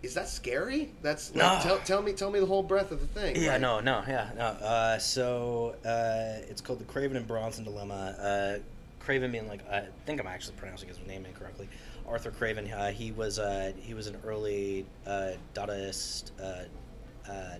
is 0.02 0.14
that 0.14 0.28
scary? 0.28 0.90
That's 1.02 1.32
like, 1.34 1.44
No. 1.44 1.60
tell, 1.62 1.78
tell 1.80 2.02
me 2.02 2.12
tell 2.12 2.30
me 2.32 2.40
the 2.40 2.46
whole 2.46 2.64
breadth 2.64 2.90
of 2.90 3.00
the 3.00 3.06
thing. 3.06 3.36
Yeah, 3.36 3.52
like- 3.52 3.60
no, 3.60 3.78
no, 3.78 4.02
yeah, 4.08 4.30
no. 4.36 4.44
Uh, 4.46 4.98
so 4.98 5.76
uh, 5.84 6.44
it's 6.50 6.60
called 6.60 6.80
the 6.80 6.84
Craven 6.86 7.16
and 7.16 7.26
Bronson 7.28 7.62
dilemma. 7.64 8.16
Uh, 8.20 8.58
Craven 8.98 9.30
being 9.30 9.46
like, 9.46 9.60
I 9.70 9.84
think 10.04 10.20
I'm 10.20 10.26
actually 10.26 10.56
pronouncing 10.56 10.88
his 10.88 10.98
name 11.06 11.24
incorrectly. 11.24 11.68
Arthur 12.10 12.30
Craven. 12.30 12.70
Uh, 12.70 12.90
he 12.90 13.12
was 13.12 13.38
uh, 13.38 13.72
he 13.80 13.94
was 13.94 14.06
an 14.06 14.16
early 14.24 14.84
uh, 15.06 15.32
Dadaist 15.54 16.32
uh, 16.42 17.30
uh, 17.30 17.56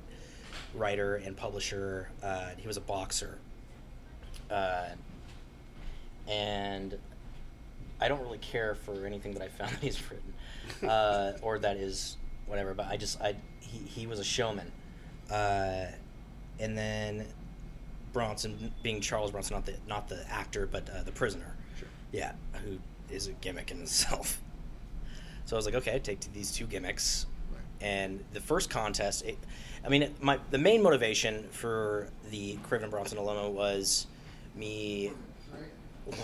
writer 0.75 1.17
and 1.17 1.37
publisher. 1.37 2.09
Uh, 2.23 2.51
he 2.57 2.67
was 2.67 2.77
a 2.77 2.81
boxer, 2.81 3.39
uh, 4.51 4.87
and 6.29 6.99
I 8.01 8.09
don't 8.09 8.21
really 8.21 8.39
care 8.39 8.75
for 8.75 9.07
anything 9.07 9.33
that 9.35 9.43
I 9.43 9.49
found 9.49 9.71
that 9.75 9.81
he's 9.81 10.03
written, 10.11 10.89
uh, 10.89 11.33
or 11.43 11.59
that 11.61 11.77
is 11.77 12.17
whatever. 12.47 12.75
But 12.75 12.89
I 12.89 12.97
just 12.97 13.21
I 13.21 13.37
he, 13.61 13.79
he 13.79 14.07
was 14.07 14.19
a 14.19 14.25
showman, 14.25 14.71
uh, 15.31 15.87
and 16.59 16.77
then 16.77 17.27
Bronson 18.13 18.73
being 18.83 19.01
Charles 19.01 19.31
Bronson, 19.31 19.55
not 19.55 19.67
the 19.67 19.77
not 19.87 20.09
the 20.09 20.29
actor, 20.29 20.67
but 20.67 20.89
uh, 20.91 21.03
the 21.05 21.13
prisoner. 21.13 21.55
Sure. 21.79 21.89
Yeah, 22.13 22.33
who 22.65 22.79
is 23.13 23.27
a 23.29 23.33
gimmick 23.33 23.71
in 23.71 23.81
itself. 23.83 24.41
So 25.47 25.57
I 25.57 25.59
was 25.59 25.67
like, 25.67 25.75
okay, 25.77 25.99
take 25.99 26.21
these 26.33 26.53
two 26.53 26.67
gimmicks, 26.67 27.27
Right. 27.51 27.61
and 27.81 28.23
the 28.33 28.41
first 28.41 28.71
contest. 28.71 29.25
It, 29.25 29.37
I 29.85 29.89
mean, 29.89 30.03
it, 30.03 30.23
my 30.23 30.39
the 30.51 30.59
main 30.59 30.83
motivation 30.83 31.49
for 31.51 32.09
the 32.31 32.57
Craven 32.63 32.91
Bronson 32.91 33.19
dilemma 33.19 33.51
was 33.51 34.07
me 34.55 35.11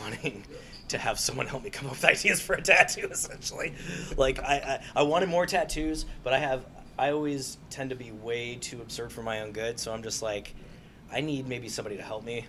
wanting 0.03 0.45
to 0.89 0.99
have 0.99 1.19
someone 1.19 1.47
help 1.47 1.63
me 1.65 1.71
come 1.71 1.87
up 1.87 1.93
with 1.93 2.05
ideas 2.05 2.41
for 2.41 2.55
a 2.55 2.63
tattoo 2.63 3.09
essentially 3.11 3.73
like 4.17 4.41
I, 4.41 4.81
I 4.97 5.01
i 5.01 5.03
wanted 5.03 5.29
more 5.29 5.47
tattoos 5.47 6.07
but 6.25 6.33
i 6.33 6.39
have 6.39 6.65
i 6.99 7.11
always 7.11 7.59
tend 7.71 7.91
to 7.91 7.97
be 7.97 8.11
way 8.11 8.57
too 8.57 8.81
absurd 8.81 9.13
for 9.13 9.23
my 9.23 9.41
own 9.43 9.53
good 9.53 9.79
so 9.79 9.93
i'm 9.93 10.03
just 10.03 10.23
like 10.23 10.55
i 11.13 11.21
need 11.21 11.47
maybe 11.47 11.69
somebody 11.69 11.97
to 11.97 12.03
help 12.03 12.25
me 12.25 12.47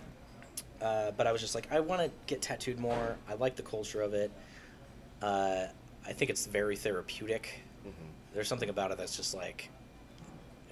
uh, 0.82 1.10
but 1.16 1.26
i 1.26 1.32
was 1.32 1.40
just 1.40 1.54
like 1.54 1.70
i 1.72 1.80
want 1.80 2.00
to 2.02 2.10
get 2.26 2.40
tattooed 2.42 2.78
more. 2.78 3.16
I 3.28 3.34
like 3.34 3.56
the 3.56 3.62
culture 3.62 4.00
of 4.02 4.14
it. 4.14 4.30
Uh, 5.22 5.66
i 6.06 6.12
think 6.12 6.30
it's 6.30 6.46
very 6.46 6.76
therapeutic. 6.76 7.60
There's 8.34 8.48
something 8.48 8.68
about 8.68 8.90
it 8.92 8.98
that's 8.98 9.16
just 9.16 9.34
like 9.34 9.68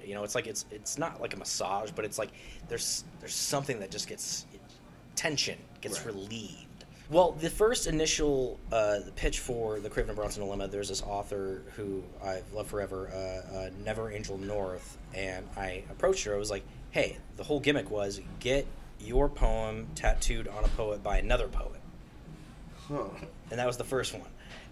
you 0.05 0.15
know 0.15 0.23
it's 0.23 0.35
like 0.37 0.47
it's 0.47 0.67
it's 0.71 0.99
not 0.99 1.21
like 1.21 1.35
a 1.35 1.37
massage 1.37 1.91
but 1.91 2.05
it's 2.05 2.19
like 2.19 2.31
there's 2.69 3.05
there's 3.21 3.35
something 3.35 3.81
that 3.81 3.91
just 3.91 4.07
gets 4.09 4.47
tension 5.17 5.59
gets 5.81 5.99
Right. 5.99 6.15
relieved. 6.15 6.85
Well 7.11 7.33
the 7.33 7.51
first 7.51 7.87
initial 7.89 8.61
uh, 8.73 8.99
pitch 9.17 9.41
for 9.41 9.81
the 9.81 9.89
craven 9.91 10.11
and 10.11 10.17
bronson 10.17 10.43
dilemma 10.45 10.69
there's 10.69 10.89
this 10.89 11.03
author 11.03 11.63
who 11.77 12.03
i've 12.25 12.45
loved 12.53 12.69
forever 12.71 13.09
uh, 13.13 13.57
uh, 13.57 13.71
never 13.85 14.11
angel 14.11 14.39
north 14.39 14.97
and 15.15 15.49
i 15.57 15.83
approached 15.91 16.25
her. 16.25 16.35
I 16.35 16.39
was 16.39 16.51
like 16.51 16.65
hey 16.91 17.17
the 17.37 17.43
whole 17.45 17.59
gimmick 17.61 17.91
was 17.91 18.21
get 18.39 18.67
your 19.01 19.29
poem 19.29 19.87
tattooed 19.95 20.49
on 20.49 20.65
a 20.65 20.69
poet 20.69 21.03
by 21.03 21.19
another 21.19 21.49
poet 21.49 21.81
Huh. 22.89 23.05
and 23.51 23.59
that 23.59 23.67
was 23.67 23.77
the 23.77 23.85
first 23.85 24.13
one 24.15 24.23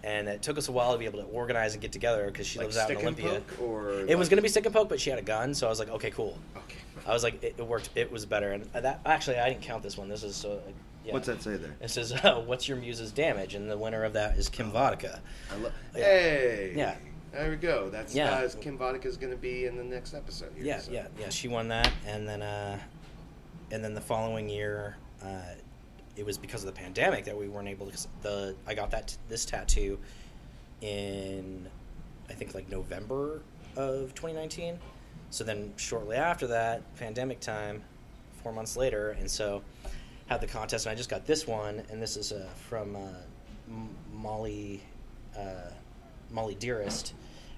and 0.03 0.27
it 0.27 0.41
took 0.41 0.57
us 0.57 0.67
a 0.69 0.71
while 0.71 0.93
to 0.93 0.97
be 0.99 1.05
able 1.05 1.19
to 1.19 1.25
organize 1.25 1.73
and 1.73 1.81
get 1.81 1.91
together 1.91 2.25
because 2.27 2.47
she 2.47 2.59
Like 2.59 2.67
lives 2.67 2.77
out 2.77 2.89
in 2.91 2.97
olympia 2.97 3.41
or 3.61 3.91
it 4.07 4.17
was 4.17 4.29
going 4.29 4.37
to 4.37 4.41
be 4.41 4.47
stick 4.49 4.65
and 4.65 4.73
poke 4.73 4.87
but 4.89 4.99
she 5.01 5.09
had 5.09 5.19
a 5.19 5.23
gun 5.23 5.53
so 5.53 5.67
i 5.67 5.69
was 5.69 5.79
like 5.79 5.89
okay 5.89 6.11
cool 6.11 6.37
Okay. 6.55 6.77
I 7.07 7.13
was 7.13 7.21
like, 7.23 7.43
it, 7.43 7.53
it 7.59 7.67
worked. 7.67 7.89
It 7.93 8.11
was 8.11 8.25
better, 8.25 8.51
and 8.53 8.63
that 8.73 8.99
actually 9.05 9.37
I 9.37 9.49
didn't 9.49 9.61
count 9.61 9.83
this 9.83 9.95
one. 9.95 10.07
This 10.09 10.23
is 10.23 10.43
uh, 10.43 10.59
yeah. 11.05 11.13
What's 11.13 11.27
that 11.27 11.39
say 11.43 11.55
there? 11.55 11.75
It 11.79 11.91
says, 11.91 12.11
uh, 12.11 12.41
"What's 12.47 12.67
your 12.67 12.77
muse's 12.77 13.11
damage?" 13.11 13.53
And 13.53 13.69
the 13.69 13.77
winner 13.77 14.03
of 14.05 14.13
that 14.13 14.39
is 14.39 14.49
Kim 14.49 14.71
Vodka. 14.71 15.21
I 15.53 15.57
lo- 15.57 15.71
Yeah. 15.95 16.03
Hey. 16.03 16.73
Yeah. 16.75 16.95
There 17.31 17.51
we 17.51 17.57
go. 17.57 17.91
That's 17.91 18.15
Yeah. 18.15 18.31
uh, 18.31 18.49
Kim 18.59 18.75
Vodka's 18.79 19.17
going 19.17 19.29
to 19.33 19.37
be 19.37 19.65
in 19.65 19.75
the 19.77 19.83
next 19.83 20.15
episode. 20.15 20.51
Here, 20.55 20.65
Yeah, 20.65 20.79
so. 20.79 20.91
yeah, 20.93 21.07
yeah. 21.19 21.29
She 21.29 21.47
won 21.47 21.67
that, 21.67 21.91
and 22.07 22.27
then 22.27 22.41
uh, 22.41 22.79
and 23.71 23.83
then 23.83 23.93
the 23.93 24.01
following 24.01 24.49
year, 24.49 24.97
uh, 25.23 25.41
it 26.15 26.25
was 26.25 26.37
because 26.37 26.63
of 26.63 26.67
the 26.73 26.79
pandemic 26.79 27.25
that 27.25 27.37
we 27.37 27.47
weren't 27.47 27.67
able 27.67 27.89
to. 27.91 28.07
The 28.21 28.55
I 28.67 28.73
got 28.73 28.91
that 28.91 29.17
this 29.29 29.45
tattoo 29.45 29.99
in 30.81 31.67
I 32.29 32.33
think 32.33 32.53
like 32.53 32.69
November 32.69 33.41
of 33.75 34.13
2019. 34.15 34.79
So 35.29 35.43
then 35.43 35.73
shortly 35.77 36.15
after 36.15 36.47
that, 36.47 36.81
pandemic 36.95 37.39
time, 37.39 37.83
four 38.41 38.53
months 38.53 38.77
later, 38.77 39.11
and 39.11 39.29
so 39.29 39.61
had 40.27 40.41
the 40.41 40.47
contest, 40.47 40.85
and 40.85 40.93
I 40.93 40.95
just 40.95 41.09
got 41.09 41.25
this 41.25 41.45
one, 41.45 41.83
and 41.89 42.01
this 42.01 42.15
is 42.17 42.31
uh, 42.31 42.47
from 42.69 42.95
uh, 42.95 42.99
M- 43.67 43.89
Molly 44.13 44.81
uh, 45.37 45.71
Molly 46.31 46.55
Dearest, 46.55 47.13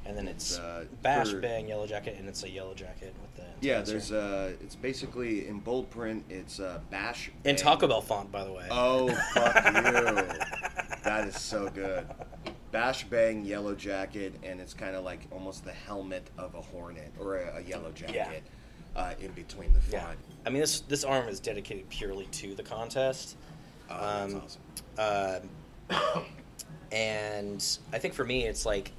and 0.06 0.18
then 0.18 0.28
it's 0.28 0.58
uh, 0.58 0.86
Bash 1.02 1.32
Bang 1.42 1.68
Yellow 1.68 1.86
Jacket, 1.88 2.16
and 2.18 2.28
it's 2.28 2.44
a 2.44 2.50
yellow 2.50 2.74
jacket 2.74 3.14
with 3.22 3.37
Yeah, 3.62 3.82
there's 3.82 4.10
here. 4.10 4.20
uh, 4.20 4.50
it's 4.62 4.76
basically 4.76 5.48
in 5.48 5.60
bold 5.60 5.90
print. 5.90 6.24
It's 6.30 6.60
uh, 6.60 6.80
bash 6.92 7.30
in 7.30 7.34
Bang. 7.44 7.56
Taco 7.56 7.88
Bell 7.88 8.02
font, 8.02 8.32
by 8.32 8.44
the 8.44 8.52
way. 8.52 8.68
Oh 8.70 9.08
fuck 9.34 9.56
you! 9.66 11.02
That 11.04 11.28
is 11.28 11.40
so 11.40 11.70
good. 11.70 12.06
Bash 12.72 13.06
bang 13.06 13.46
yellow 13.46 13.74
jacket, 13.76 14.36
and 14.44 14.60
it's 14.60 14.74
kind 14.74 14.96
of 14.96 15.04
like 15.04 15.22
almost 15.32 15.64
the 15.66 15.72
helmet 15.72 16.30
of 16.38 16.54
a 16.54 16.62
hornet 16.62 17.12
or 17.20 17.38
a, 17.38 17.58
a 17.58 17.62
yellow 17.62 17.92
jacket 17.92 18.44
uh, 18.96 19.14
in 19.20 19.32
between 19.32 19.74
the 19.74 19.80
yeah, 19.92 20.06
font. 20.06 20.20
I 20.46 20.50
mean 20.50 20.60
this 20.62 20.82
this 20.82 21.04
arm 21.04 21.28
is 21.30 21.40
dedicated 21.40 21.88
purely 21.90 22.26
to 22.26 22.54
the 22.56 22.64
contest. 22.64 23.38
Oh, 23.90 23.96
that's 24.28 24.34
Um, 24.34 24.42
awesome. 25.00 25.50
Um, 25.90 26.24
and 26.92 27.78
I 27.94 27.98
think 28.00 28.14
for 28.14 28.24
me, 28.26 28.46
it's 28.46 28.66
like 28.66 28.92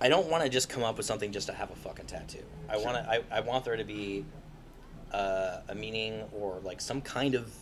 I 0.00 0.08
don't 0.08 0.26
want 0.28 0.44
to 0.44 0.48
just 0.48 0.68
come 0.68 0.84
up 0.84 0.96
with 0.96 1.06
something 1.06 1.32
just 1.32 1.48
to 1.48 1.52
have 1.52 1.70
a 1.70 1.74
fucking 1.76 2.06
tattoo. 2.06 2.42
I 2.68 2.74
Sure. 2.76 2.84
want 2.84 2.96
to. 3.04 3.10
I, 3.10 3.20
I 3.38 3.40
want 3.40 3.64
there 3.64 3.76
to 3.76 3.84
be 3.84 4.24
uh, 5.12 5.58
a 5.68 5.74
meaning 5.74 6.22
or 6.32 6.60
like 6.62 6.80
some 6.80 7.00
kind 7.00 7.34
of 7.34 7.52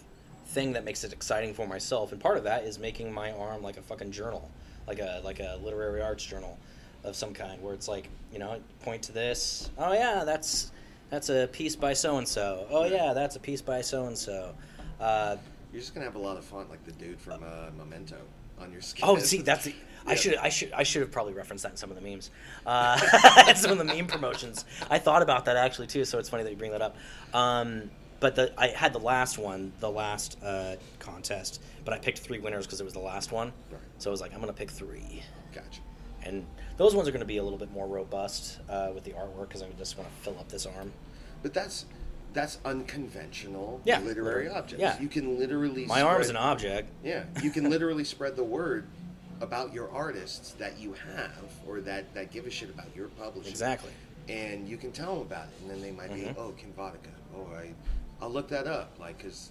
thing 0.49 0.73
that 0.75 0.85
makes 0.85 1.05
it 1.05 1.13
exciting 1.13 1.55
for 1.55 1.67
myself. 1.67 2.13
And 2.13 2.21
part 2.21 2.37
of 2.37 2.45
that 2.45 2.65
is 2.65 2.79
making 2.79 3.13
my 3.13 3.33
arm 3.33 3.63
like 3.63 3.77
a 3.77 3.83
fucking 3.83 4.11
journal, 4.11 4.51
like 4.87 4.99
a 4.99 5.21
like 5.25 5.41
a 5.41 5.59
literary 5.63 6.03
arts 6.03 6.25
journal 6.25 6.59
of 7.05 7.17
some 7.17 7.33
kind, 7.33 7.63
where 7.63 7.73
it's 7.75 7.89
like 7.89 8.09
you 8.33 8.39
know 8.39 8.61
point 8.83 9.03
to 9.05 9.13
this. 9.13 9.71
Oh 9.79 9.93
yeah, 9.93 10.25
that's 10.25 10.73
that's 11.09 11.29
a 11.31 11.49
piece 11.53 11.77
by 11.77 11.93
so 11.95 12.19
and 12.19 12.27
so. 12.29 12.67
Oh 12.71 12.85
yeah, 12.85 13.13
that's 13.15 13.37
a 13.37 13.41
piece 13.41 13.63
by 13.63 13.81
so 13.81 14.07
and 14.07 14.19
so. 14.19 14.55
Uh, 15.01 15.37
You're 15.73 15.81
just 15.81 15.95
gonna 15.95 16.07
have 16.07 16.17
a 16.17 16.19
lot 16.21 16.37
of 16.37 16.45
fun, 16.45 16.67
like 16.69 16.85
the 16.85 16.93
dude 16.93 17.21
from 17.21 17.43
uh, 17.45 17.71
Memento, 17.79 18.17
on 18.61 18.73
your 18.73 18.81
skin. 18.83 19.05
Oh, 19.09 19.17
see, 19.19 19.39
that's 19.43 19.65
the, 19.67 19.75
I 20.07 20.15
should 20.15 20.37
I 20.37 20.49
should 20.49 20.73
I 20.73 20.83
should 20.83 21.03
have 21.03 21.11
probably 21.11 21.33
referenced 21.35 21.63
that 21.65 21.73
in 21.73 21.77
some 21.77 21.91
of 21.91 21.97
the 21.97 22.03
memes, 22.09 22.31
uh, 22.65 22.97
some 23.55 23.73
of 23.73 23.79
the 23.79 23.85
meme 23.85 24.07
promotions. 24.07 24.65
I 24.91 24.99
thought 24.99 25.23
about 25.23 25.45
that 25.47 25.57
actually 25.57 25.87
too, 25.89 26.05
so 26.05 26.19
it's 26.19 26.29
funny 26.29 26.43
that 26.45 26.51
you 26.51 26.57
bring 26.57 26.73
that 26.73 26.83
up. 26.83 26.97
Um, 27.35 27.91
but 28.21 28.35
the 28.37 28.53
I 28.59 28.69
had 28.69 28.93
the 28.93 28.99
last 29.01 29.39
one, 29.39 29.73
the 29.81 29.91
last 29.91 30.39
uh, 30.43 30.77
contest, 30.99 31.61
but 31.85 31.93
I 31.93 31.99
picked 31.99 32.19
three 32.21 32.39
winners 32.39 32.67
because 32.67 32.81
it 32.81 32.85
was 32.85 32.95
the 32.95 33.01
last 33.01 33.33
one. 33.33 33.53
Right. 33.71 33.81
So 33.99 34.11
I 34.11 34.13
was 34.13 34.21
like, 34.21 34.33
I'm 34.33 34.41
gonna 34.41 34.53
pick 34.53 34.71
three, 34.71 35.23
Gotcha. 35.55 35.81
and 36.23 36.47
those 36.77 36.95
ones 36.95 37.09
are 37.09 37.13
gonna 37.13 37.25
be 37.25 37.37
a 37.39 37.43
little 37.43 37.59
bit 37.59 37.71
more 37.73 37.87
robust 37.87 38.59
uh, 38.71 38.91
with 38.95 39.05
the 39.05 39.13
artwork 39.13 39.49
because 39.49 39.63
I 39.63 39.67
just 39.79 39.99
want 39.99 40.09
to 40.11 40.23
fill 40.23 40.39
up 40.39 40.49
this 40.49 40.67
arm. 40.67 40.93
But 41.43 41.53
that's 41.53 41.85
that's 42.33 42.59
unconventional 42.65 43.81
Yeah. 43.85 44.01
literary 44.01 44.49
objects. 44.49 44.81
Yeah. 44.83 45.01
You 45.01 45.09
can 45.09 45.39
literally 45.39 45.87
My 45.87 46.03
arm's 46.03 46.29
an 46.29 46.37
object. 46.37 46.91
Yeah, 47.03 47.25
you 47.43 47.51
can 47.51 47.71
literally 47.71 48.05
spread 48.05 48.37
the 48.37 48.45
word 48.45 48.87
about 49.41 49.73
your 49.73 49.91
artists 49.91 50.53
that 50.53 50.79
you 50.79 50.95
have 51.15 51.45
or 51.67 51.81
that, 51.83 52.13
that 52.15 52.31
give 52.31 52.47
a 52.47 52.51
shit 52.51 52.71
about 52.71 52.87
your 52.97 53.09
publishing. 53.09 53.51
Exactly. 53.51 53.91
And 54.29 54.69
you 54.69 54.77
can 54.77 54.93
tell 54.93 55.13
them 55.15 55.23
about 55.23 55.45
it, 55.49 55.55
and 55.63 55.71
then 55.71 55.81
they 55.81 55.93
might 55.93 56.11
Mhm. 56.11 56.35
be, 56.35 56.41
oh, 56.41 56.53
Kim 56.59 56.73
Vodka. 56.73 57.11
Oh, 57.37 57.47
I, 57.55 57.73
I'll 58.21 58.31
look 58.31 58.49
that 58.49 58.67
up. 58.67 58.91
Like, 58.99 59.19
because, 59.19 59.51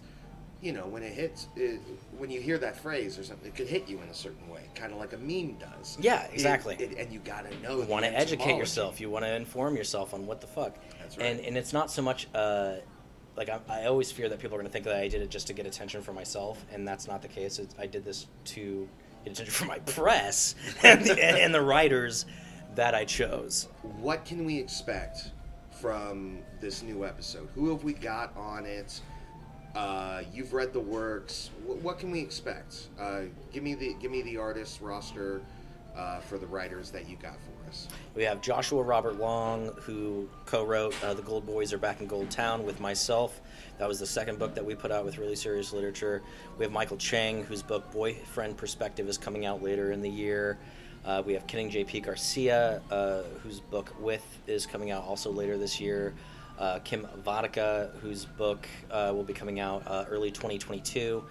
you 0.62 0.74
know, 0.74 0.86
when 0.88 1.02
it 1.04 1.14
hits, 1.14 1.48
it, 1.56 1.80
when 2.18 2.30
you 2.30 2.42
hear 2.42 2.58
that 2.58 2.76
phrase 2.76 3.18
or 3.18 3.24
something, 3.24 3.48
it 3.48 3.56
could 3.56 3.68
hit 3.68 3.88
you 3.88 4.02
in 4.02 4.10
a 4.10 4.14
certain 4.14 4.50
way, 4.50 4.64
kind 4.74 4.92
of 4.92 4.98
like 5.00 5.14
a 5.14 5.18
meme 5.18 5.54
does. 5.60 5.98
Yeah, 6.00 6.24
exactly. 6.34 6.76
it- 6.80 6.98
and 6.98 7.12
you 7.14 7.20
gotta 7.20 7.56
know. 7.60 7.78
You 7.80 7.86
want 7.86 8.04
to 8.06 8.12
educate 8.18 8.58
yourself. 8.58 9.00
You 9.00 9.10
want 9.10 9.24
to 9.24 9.34
inform 9.36 9.78
yourself 9.78 10.14
on 10.14 10.26
what 10.26 10.42
the 10.42 10.48
fuck. 10.48 10.76
That's 11.00 11.18
right. 11.18 11.26
And 11.28 11.40
and 11.42 11.58
it's 11.58 11.72
not 11.72 11.90
so 11.92 12.02
much 12.02 12.28
uh, 12.34 12.78
like 13.38 13.50
I, 13.50 13.60
I 13.70 13.86
always 13.86 14.12
fear 14.12 14.28
that 14.30 14.40
people 14.40 14.56
are 14.56 14.60
going 14.60 14.68
to 14.68 14.72
think 14.74 14.86
that 14.86 14.96
I 14.96 15.08
did 15.08 15.22
it 15.22 15.30
just 15.30 15.48
to 15.48 15.54
get 15.54 15.66
attention 15.66 16.02
for 16.02 16.12
myself, 16.14 16.66
and 16.74 16.86
that's 16.88 17.08
not 17.08 17.22
the 17.22 17.28
case. 17.28 17.60
It's, 17.60 17.76
I 17.80 17.86
did 17.86 18.04
this 18.04 18.28
to 18.46 18.88
attention 19.32 19.54
for 19.54 19.66
my 19.66 19.80
press 19.80 20.56
and 20.84 21.04
the, 21.06 21.24
and 21.24 21.54
the 21.54 21.62
writers 21.62 22.26
that 22.76 22.94
I 22.94 23.06
chose. 23.06 23.68
What 24.00 24.26
can 24.26 24.46
we 24.46 24.58
expect 24.58 25.32
from 25.72 26.40
this 26.62 26.84
new 26.84 27.06
episode? 27.06 27.50
Who 27.56 27.70
have 27.70 27.84
we 27.84 27.94
got 27.94 28.36
on 28.36 28.66
it? 28.66 29.00
Uh, 29.76 30.24
you've 30.34 30.54
read 30.54 30.72
the 30.72 30.80
works. 30.80 31.50
Wh- 31.66 31.84
what 31.84 32.00
can 32.00 32.12
we 32.12 32.20
expect? 32.22 32.88
Uh, 33.00 33.22
give 33.52 33.64
me 33.64 33.76
the 33.76 33.94
give 34.00 34.10
me 34.10 34.22
the 34.22 34.38
artist 34.38 34.80
roster 34.80 35.42
uh, 35.98 36.20
for 36.22 36.38
the 36.38 36.48
writers 36.48 36.92
that 36.92 37.10
you 37.10 37.18
got 37.18 37.34
for 37.34 37.70
us. 37.70 37.88
We 38.16 38.24
have 38.24 38.42
Joshua 38.42 38.84
Robert 38.84 39.18
Long, 39.18 39.68
who 39.82 40.30
co-wrote 40.46 40.96
uh, 41.04 41.14
"The 41.14 41.22
Gold 41.22 41.46
Boys 41.46 41.74
Are 41.74 41.78
Back 41.78 42.00
in 42.00 42.08
Gold 42.08 42.30
Town" 42.30 42.64
with 42.64 42.80
myself. 42.80 43.42
That 43.78 43.88
was 43.88 44.00
the 44.00 44.06
second 44.06 44.40
book 44.40 44.56
that 44.56 44.64
we 44.64 44.74
put 44.74 44.92
out 44.92 45.04
with 45.04 45.18
really 45.18 45.36
serious 45.36 45.74
literature. 45.74 46.22
We 46.58 46.64
have 46.64 46.72
Michael 46.72 46.98
Chang, 46.98 47.44
whose 47.44 47.62
book 47.62 47.92
"Boyfriend 47.92 48.56
Perspective" 48.56 49.10
is 49.10 49.18
coming 49.18 49.46
out 49.46 49.62
later 49.62 49.92
in 49.92 50.02
the 50.02 50.10
year. 50.10 50.58
Uh, 51.04 51.22
we 51.26 51.34
have 51.34 51.46
Kenning 51.46 51.70
J.P. 51.70 52.02
Garcia, 52.02 52.82
uh, 52.90 53.24
whose 53.44 53.60
book 53.60 53.94
"With" 54.00 54.26
is 54.48 54.66
coming 54.66 54.92
out 54.92 55.04
also 55.04 55.30
later 55.30 55.58
this 55.58 55.80
year. 55.80 56.14
Uh, 56.58 56.80
Kim 56.86 57.06
Vodka, 57.24 57.92
whose 58.02 58.26
book 58.26 58.66
uh, 58.90 59.12
will 59.14 59.24
be 59.24 59.34
coming 59.34 59.60
out 59.60 59.84
uh, 59.88 60.06
early 60.10 60.32
2022. 60.32 61.24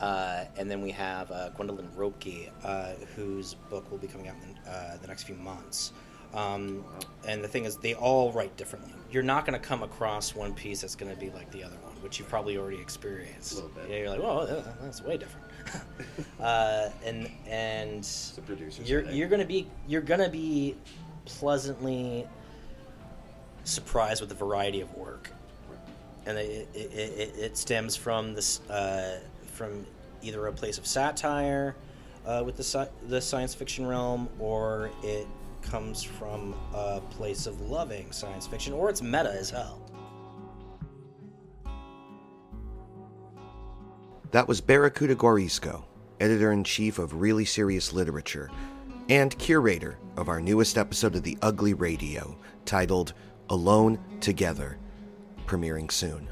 Uh, 0.00 0.44
and 0.56 0.70
then 0.70 0.82
we 0.82 0.90
have 0.90 1.28
Gwendolyn 1.56 1.88
Ropke, 1.96 2.50
uh, 2.62 2.92
whose 3.16 3.54
book 3.54 3.90
will 3.90 3.98
be 3.98 4.06
coming 4.06 4.28
out 4.28 4.36
in 4.36 5.00
the 5.00 5.08
next 5.08 5.24
few 5.24 5.34
months. 5.34 5.92
Um, 6.34 6.84
and 7.26 7.42
the 7.42 7.48
thing 7.48 7.64
is, 7.64 7.76
they 7.76 7.94
all 7.94 8.32
write 8.32 8.56
differently. 8.56 8.92
You're 9.10 9.22
not 9.22 9.44
going 9.44 9.58
to 9.58 9.66
come 9.66 9.82
across 9.82 10.34
one 10.34 10.54
piece 10.54 10.82
that's 10.82 10.94
going 10.94 11.12
to 11.12 11.18
be 11.18 11.30
like 11.30 11.50
the 11.50 11.64
other 11.64 11.76
one, 11.82 11.92
which 12.02 12.18
you've 12.18 12.28
probably 12.28 12.56
already 12.56 12.80
experienced. 12.80 13.52
A 13.52 13.54
little 13.56 13.70
bit. 13.70 13.90
Yeah, 13.90 13.96
you're 13.96 14.10
like, 14.10 14.22
well, 14.22 14.64
that's 14.80 15.02
way 15.02 15.16
different. 15.16 15.46
uh, 16.40 16.90
and 17.04 17.30
and 17.46 18.08
you're 18.84 19.02
you're 19.10 19.28
going 19.28 19.40
to 19.40 19.46
be 19.46 19.68
you're 19.86 20.00
going 20.00 20.20
to 20.20 20.30
be 20.30 20.74
pleasantly 21.26 22.26
surprised 23.64 24.20
with 24.20 24.30
the 24.30 24.34
variety 24.34 24.80
of 24.80 24.92
work 24.94 25.30
and 26.26 26.38
it, 26.38 26.68
it, 26.74 26.92
it, 26.92 27.34
it 27.38 27.56
stems 27.56 27.96
from 27.96 28.34
this 28.34 28.60
uh, 28.70 29.20
from 29.52 29.86
either 30.22 30.46
a 30.46 30.52
place 30.52 30.78
of 30.78 30.86
satire 30.86 31.74
uh, 32.26 32.42
with 32.44 32.56
the 32.56 32.62
sci- 32.62 32.88
the 33.08 33.20
science 33.20 33.54
fiction 33.54 33.86
realm, 33.86 34.28
or 34.38 34.90
it 35.02 35.26
comes 35.70 36.02
from 36.02 36.54
a 36.74 37.00
place 37.10 37.46
of 37.46 37.60
loving 37.60 38.10
science 38.12 38.46
fiction, 38.46 38.72
or 38.72 38.90
it's 38.90 39.02
meta 39.02 39.32
as 39.32 39.50
hell. 39.50 39.86
That 44.32 44.48
was 44.48 44.60
Barracuda 44.60 45.16
Guarisco, 45.16 45.84
editor 46.20 46.52
in 46.52 46.64
chief 46.64 46.98
of 46.98 47.14
Really 47.14 47.44
Serious 47.44 47.92
Literature 47.92 48.50
and 49.08 49.36
curator 49.38 49.98
of 50.16 50.28
our 50.28 50.40
newest 50.40 50.78
episode 50.78 51.16
of 51.16 51.24
The 51.24 51.36
Ugly 51.42 51.74
Radio, 51.74 52.38
titled 52.64 53.14
Alone 53.48 53.98
Together, 54.20 54.78
premiering 55.46 55.90
soon. 55.90 56.28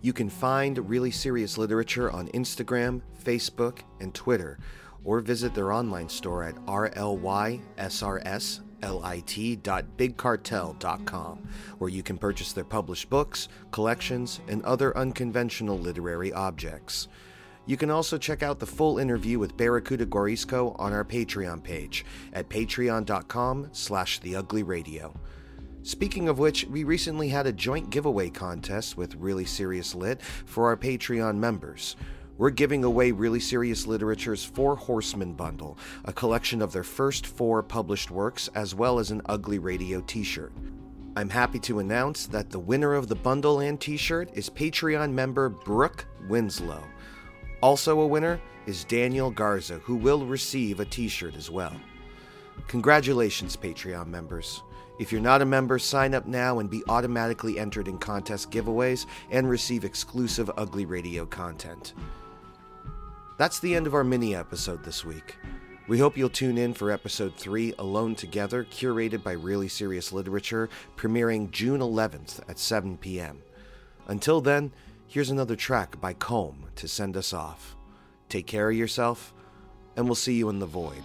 You 0.00 0.12
can 0.12 0.30
find 0.30 0.88
Really 0.88 1.10
Serious 1.10 1.58
Literature 1.58 2.10
on 2.10 2.28
Instagram, 2.28 3.02
Facebook, 3.24 3.80
and 4.00 4.14
Twitter, 4.14 4.58
or 5.02 5.18
visit 5.20 5.54
their 5.54 5.72
online 5.72 6.08
store 6.08 6.44
at 6.44 6.56
rlysrslit.bigcartel.com, 8.80 11.48
where 11.78 11.90
you 11.90 12.02
can 12.02 12.18
purchase 12.18 12.52
their 12.52 12.64
published 12.64 13.08
books, 13.10 13.48
collections, 13.70 14.40
and 14.48 14.64
other 14.64 14.96
unconventional 14.96 15.78
literary 15.78 16.32
objects. 16.32 17.06
You 17.66 17.76
can 17.76 17.90
also 17.90 18.18
check 18.18 18.42
out 18.42 18.58
the 18.58 18.66
full 18.66 18.98
interview 18.98 19.38
with 19.38 19.56
Barracuda 19.56 20.06
Guarisco 20.06 20.74
on 20.78 20.92
our 20.92 21.04
Patreon 21.04 21.62
page 21.62 22.04
at 22.32 22.48
patreon.com 22.48 23.68
slash 23.72 24.20
theuglyradio. 24.20 25.14
Speaking 25.82 26.28
of 26.28 26.38
which, 26.38 26.66
we 26.66 26.84
recently 26.84 27.28
had 27.28 27.46
a 27.46 27.52
joint 27.52 27.90
giveaway 27.90 28.28
contest 28.28 28.96
with 28.96 29.14
Really 29.14 29.46
Serious 29.46 29.94
Lit 29.94 30.20
for 30.22 30.66
our 30.66 30.76
Patreon 30.76 31.36
members. 31.36 31.96
We're 32.40 32.48
giving 32.48 32.84
away 32.84 33.12
Really 33.12 33.38
Serious 33.38 33.86
Literature's 33.86 34.42
Four 34.42 34.74
Horsemen 34.74 35.34
bundle, 35.34 35.76
a 36.06 36.12
collection 36.14 36.62
of 36.62 36.72
their 36.72 36.82
first 36.82 37.26
four 37.26 37.62
published 37.62 38.10
works, 38.10 38.48
as 38.54 38.74
well 38.74 38.98
as 38.98 39.10
an 39.10 39.20
Ugly 39.26 39.58
Radio 39.58 40.00
t 40.00 40.22
shirt. 40.22 40.50
I'm 41.16 41.28
happy 41.28 41.58
to 41.58 41.80
announce 41.80 42.26
that 42.28 42.48
the 42.48 42.58
winner 42.58 42.94
of 42.94 43.08
the 43.08 43.14
bundle 43.14 43.60
and 43.60 43.78
t 43.78 43.98
shirt 43.98 44.30
is 44.32 44.48
Patreon 44.48 45.12
member 45.12 45.50
Brooke 45.50 46.06
Winslow. 46.30 46.82
Also, 47.60 48.00
a 48.00 48.06
winner 48.06 48.40
is 48.64 48.84
Daniel 48.84 49.30
Garza, 49.30 49.78
who 49.80 49.96
will 49.96 50.24
receive 50.24 50.80
a 50.80 50.86
t 50.86 51.08
shirt 51.08 51.36
as 51.36 51.50
well. 51.50 51.78
Congratulations, 52.68 53.54
Patreon 53.54 54.06
members. 54.06 54.62
If 54.98 55.12
you're 55.12 55.20
not 55.20 55.42
a 55.42 55.44
member, 55.44 55.78
sign 55.78 56.14
up 56.14 56.26
now 56.26 56.60
and 56.60 56.70
be 56.70 56.82
automatically 56.88 57.58
entered 57.58 57.86
in 57.86 57.98
contest 57.98 58.50
giveaways 58.50 59.04
and 59.30 59.46
receive 59.46 59.84
exclusive 59.84 60.50
Ugly 60.56 60.86
Radio 60.86 61.26
content. 61.26 61.92
That's 63.40 63.58
the 63.58 63.74
end 63.74 63.86
of 63.86 63.94
our 63.94 64.04
mini 64.04 64.36
episode 64.36 64.84
this 64.84 65.02
week. 65.02 65.36
We 65.88 65.98
hope 65.98 66.18
you'll 66.18 66.28
tune 66.28 66.58
in 66.58 66.74
for 66.74 66.90
episode 66.90 67.36
3, 67.36 67.72
Alone 67.78 68.14
Together, 68.14 68.64
curated 68.64 69.22
by 69.22 69.32
Really 69.32 69.66
Serious 69.66 70.12
Literature, 70.12 70.68
premiering 70.94 71.50
June 71.50 71.80
11th 71.80 72.40
at 72.50 72.58
7 72.58 72.98
p.m. 72.98 73.40
Until 74.08 74.42
then, 74.42 74.72
here's 75.06 75.30
another 75.30 75.56
track 75.56 75.98
by 76.02 76.12
kohm 76.12 76.66
to 76.76 76.86
send 76.86 77.16
us 77.16 77.32
off. 77.32 77.76
Take 78.28 78.46
care 78.46 78.68
of 78.68 78.76
yourself, 78.76 79.32
and 79.96 80.04
we'll 80.04 80.16
see 80.16 80.34
you 80.34 80.50
in 80.50 80.58
the 80.58 80.66
void. 80.66 81.02